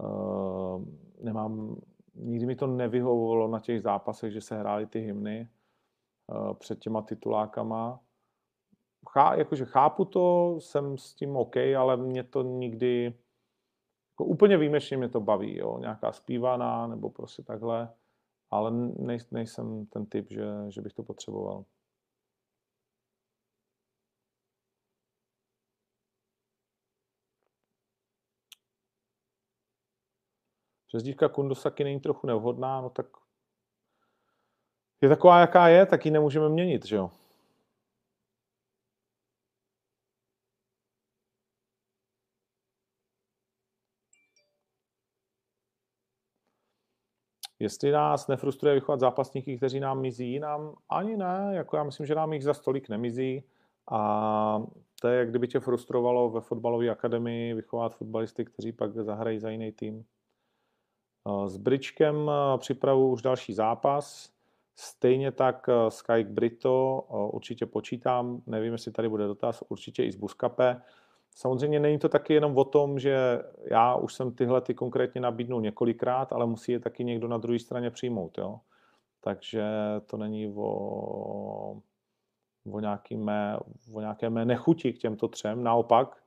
[0.00, 0.84] Uh,
[1.20, 1.76] nemám,
[2.14, 5.48] nikdy mi to nevyhovovalo na těch zápasech, že se hrály ty hymny
[6.26, 8.00] uh, před těma titulákama.
[9.10, 13.14] Chá, jakože chápu to, jsem s tím OK, ale mě to nikdy
[14.12, 15.78] jako úplně výjimečně mě to baví, jo?
[15.78, 17.88] nějaká zpívaná nebo prostě takhle
[18.50, 21.64] ale nej, nejsem ten typ, že, že bych to potřeboval.
[30.86, 33.06] Přezdívka Kundosaki není trochu nevhodná, no tak
[35.00, 37.10] je taková, jaká je, tak ji nemůžeme měnit, že jo?
[47.60, 52.14] Jestli nás nefrustruje vychovat zápasníky, kteří nám mizí, nám ani ne, jako já myslím, že
[52.14, 53.44] nám jich za stolik nemizí
[53.90, 54.62] a
[55.00, 59.50] to je, jak kdyby tě frustrovalo ve fotbalové akademii vychovat fotbalisty, kteří pak zahrají za
[59.50, 60.04] jiný tým.
[61.46, 64.32] S Bričkem připravu už další zápas,
[64.76, 70.82] stejně tak Skype Brito určitě počítám, nevím, jestli tady bude dotaz, určitě i z Buskape.
[71.34, 75.60] Samozřejmě není to taky jenom o tom, že já už jsem tyhle ty konkrétně nabídnul
[75.60, 78.38] několikrát, ale musí je taky někdo na druhé straně přijmout.
[78.38, 78.60] Jo?
[79.20, 79.64] Takže
[80.06, 81.80] to není o,
[82.72, 83.58] o, nějaký mé,
[83.92, 85.62] o nějaké mé nechuti k těmto třem.
[85.62, 86.22] Naopak,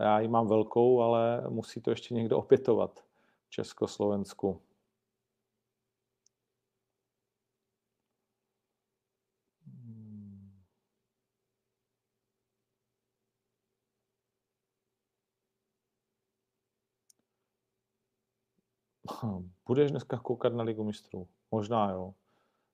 [0.00, 3.00] já ji mám velkou, ale musí to ještě někdo opětovat
[3.46, 4.60] v Československu.
[19.66, 21.28] Budeš dneska koukat na Ligu mistrů?
[21.50, 22.14] Možná jo.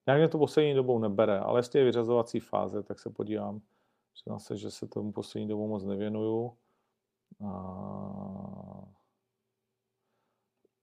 [0.06, 3.60] Nějak mě to poslední dobou nebere, ale jestli je vyřazovací fáze, tak se podívám.
[4.12, 6.56] Přiznám se, že se tomu poslední dobou moc nevěnuju.
[7.46, 8.88] A...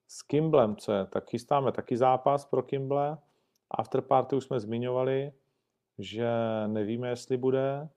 [0.07, 1.05] S Kimblem, co je?
[1.05, 3.17] Tak chystáme taky zápas pro Kimble.
[3.71, 5.33] Afterparty už jsme zmiňovali,
[5.97, 6.29] že
[6.67, 7.89] nevíme, jestli bude.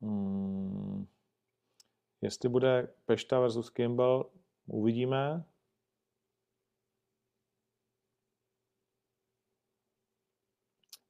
[0.00, 1.06] Hmm.
[2.20, 4.30] Jestli bude Pešta versus Kimball,
[4.72, 5.44] Uvidíme.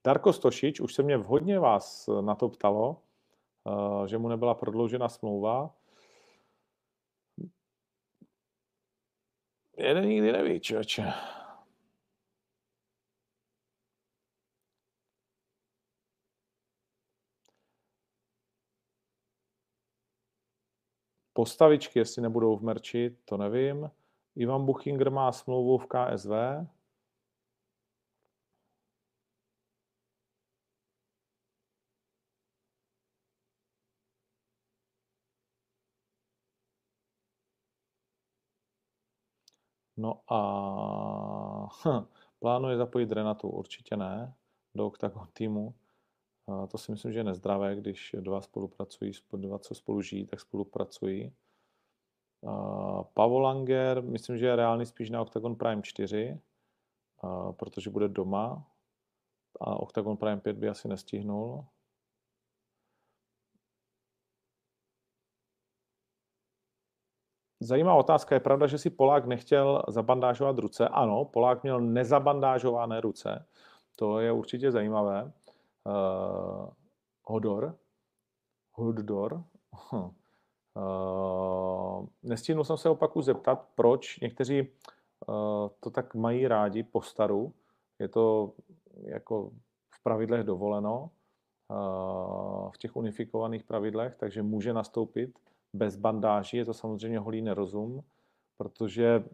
[0.05, 3.03] Darko Stošič, už se mě hodně vás na to ptalo,
[4.07, 5.75] že mu nebyla prodloužena smlouva.
[9.77, 11.03] Jeden nikdy neví, člověče.
[21.43, 23.91] Postavičky, jestli nebudou v merči, to nevím.
[24.37, 26.31] Ivan Buchinger má smlouvu v KSV.
[39.97, 40.39] No a
[41.85, 42.07] hm,
[42.41, 43.49] plánuje zapojit Renatu?
[43.49, 44.35] Určitě ne,
[44.75, 45.75] do Octagon týmu.
[46.49, 50.41] A to si myslím, že je nezdravé, když dva spolupracují, dva, co spolu žijí, tak
[50.41, 51.33] spolupracují.
[52.41, 56.41] Uh, Pavel Langer, myslím, že je reálný spíš na Octagon Prime 4,
[57.23, 58.67] uh, protože bude doma
[59.61, 61.65] a Octagon Prime 5 by asi nestihnul.
[67.61, 68.35] Zajímavá otázka.
[68.35, 70.89] Je pravda, že si Polák nechtěl zabandážovat ruce?
[70.89, 73.47] Ano, Polák měl nezabandážované ruce.
[73.97, 75.33] To je určitě zajímavé.
[75.87, 76.69] Uh,
[77.25, 77.77] Hodor.
[78.73, 79.45] Hodor.
[80.75, 84.67] Uh, nestihnul jsem se opaku zeptat, proč někteří uh,
[85.81, 87.53] to tak mají rádi po staru.
[87.99, 88.53] Je to
[89.03, 89.51] jako
[89.91, 91.11] v pravidlech dovoleno,
[91.69, 95.39] uh, v těch unifikovaných pravidlech, takže může nastoupit
[95.73, 98.05] bez bandáží, je to samozřejmě holý nerozum,
[98.57, 99.25] protože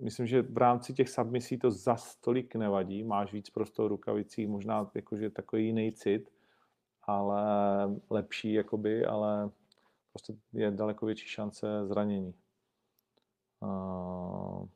[0.00, 4.90] myslím, že v rámci těch submisí to za tolik nevadí, máš víc prostoru rukavicí, možná
[4.94, 6.32] jakože takový jiný cit,
[7.02, 7.42] ale
[8.10, 9.50] lepší jakoby, ale
[10.12, 12.34] prostě je daleko větší šance zranění.
[13.60, 14.66] Uh,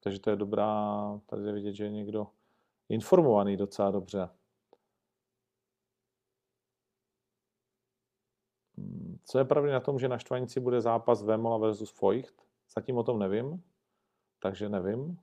[0.00, 2.26] takže to je dobrá, tady je vidět, že je někdo
[2.88, 4.28] informovaný docela dobře.
[9.24, 12.46] Co je pravda na tom, že na Štvanici bude zápas Vemola versus Feucht?
[12.74, 13.62] Zatím o tom nevím,
[14.46, 15.18] takže nevím.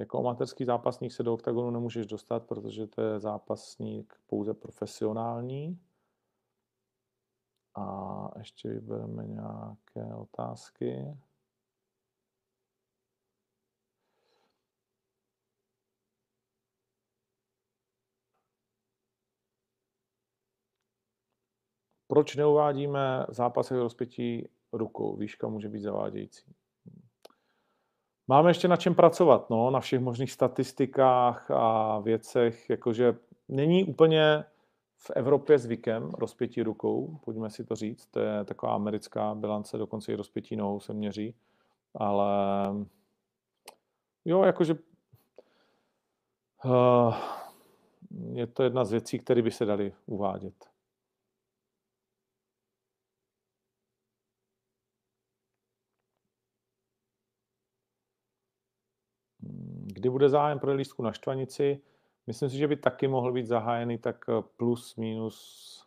[0.00, 5.80] Jako amatérský zápasník se do oktagonu nemůžeš dostat, protože to je zápasník pouze profesionální.
[7.74, 11.16] A ještě vybereme nějaké otázky.
[22.12, 25.16] Proč neuvádíme zápasy rozpětí rukou?
[25.16, 26.54] Výška může být zavádějící.
[28.28, 33.16] Máme ještě na čem pracovat, no, na všech možných statistikách a věcech, jakože
[33.48, 34.44] není úplně
[34.96, 40.12] v Evropě zvykem rozpětí rukou, pojďme si to říct, to je taková americká bilance, dokonce
[40.12, 41.34] i rozpětí nohou se měří,
[41.94, 42.34] ale
[44.24, 44.74] jo, jakože
[46.64, 47.14] uh,
[48.32, 50.71] je to jedna z věcí, které by se daly uvádět.
[60.02, 61.80] Kdy bude zájem pro lístku na Štvanici?
[62.26, 65.86] Myslím si, že by taky mohl být zahájený tak eh, plus minus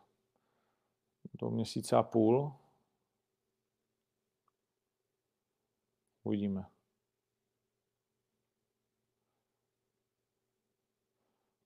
[1.34, 2.54] do měsíce a půl.
[6.24, 6.66] Uvidíme.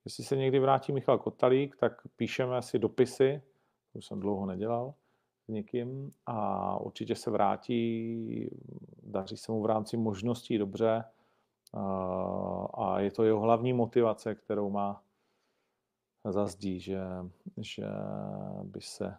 [0.05, 3.41] Jestli se někdy vrátí Michal Kotalík, tak píšeme si dopisy,
[3.93, 4.93] to už jsem dlouho nedělal
[5.45, 8.49] s někým, a určitě se vrátí,
[9.03, 11.03] daří se mu v rámci možností dobře,
[12.73, 15.03] a je to jeho hlavní motivace, kterou má
[16.29, 16.99] zazdí, že,
[17.57, 17.85] že
[18.63, 19.17] by se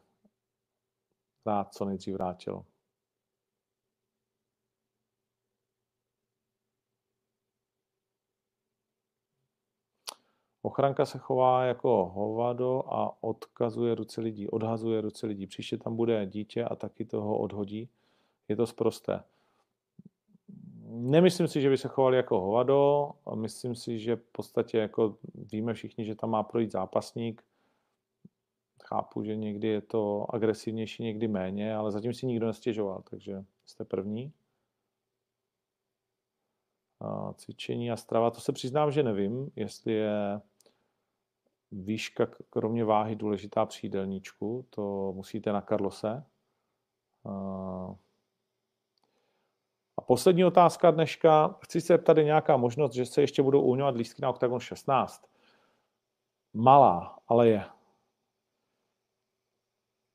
[1.47, 2.65] rád co nejdřív vrátil.
[10.63, 15.47] Ochranka se chová jako hovado a odkazuje ruce lidí, odhazuje ruce lidí.
[15.47, 17.89] Příště tam bude dítě a taky toho odhodí.
[18.49, 19.25] Je to zprosté.
[20.93, 23.11] Nemyslím si, že by se chovali jako hovado.
[23.35, 27.45] Myslím si, že v podstatě jako víme všichni, že tam má projít zápasník.
[28.85, 33.85] Chápu, že někdy je to agresivnější, někdy méně, ale zatím si nikdo nestěžoval, takže jste
[33.85, 34.33] první.
[37.01, 40.41] A cvičení a strava, to se přiznám, že nevím, jestli je
[41.73, 46.25] výška kromě váhy důležitá při jídelníčku, to musíte na Karlose.
[50.11, 51.55] Poslední otázka dneška.
[51.63, 55.27] Chci se tady nějaká možnost, že se ještě budou uvolňovat lístky na Octagon 16.
[56.55, 57.65] Malá, ale je.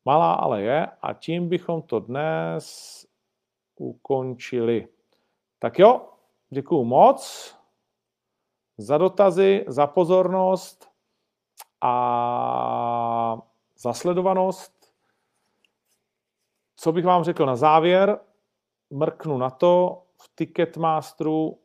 [0.05, 3.05] Malá ale je a tím bychom to dnes
[3.75, 4.87] ukončili.
[5.59, 6.09] Tak jo,
[6.49, 7.55] děkuju moc
[8.77, 10.91] za dotazy, za pozornost
[11.81, 13.37] a
[13.77, 14.93] za sledovanost.
[16.75, 18.19] Co bych vám řekl na závěr?
[18.89, 21.59] Mrknu na to, v Ticketmasteru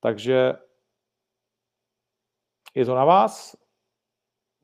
[0.00, 0.52] Takže
[2.74, 3.56] je to na vás.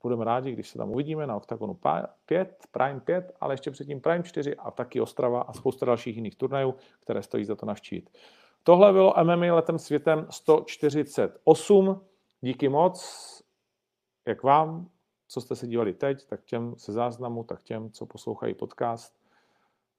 [0.02, 1.78] Budeme rádi, když se tam uvidíme na OKTAGONu
[2.26, 6.36] 5, Prime 5, ale ještě předtím Prime 4 a taky Ostrava a spousta dalších jiných
[6.36, 8.10] turnajů, které stojí za to navštívit.
[8.62, 12.00] Tohle bylo MMA letem světem 148.
[12.40, 13.02] Díky moc,
[14.26, 14.90] jak vám,
[15.28, 19.18] co jste se dívali teď, tak těm se záznamu, tak těm, co poslouchají podcast.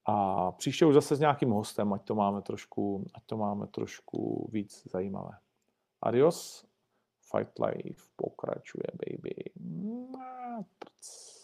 [0.05, 4.49] A příště už zase s nějakým hostem, ať to máme trošku, ať to máme trošku
[4.51, 5.31] víc zajímavé.
[6.01, 6.68] Adios.
[7.31, 9.35] Fight Life pokračuje, baby.
[10.11, 11.38] Prc.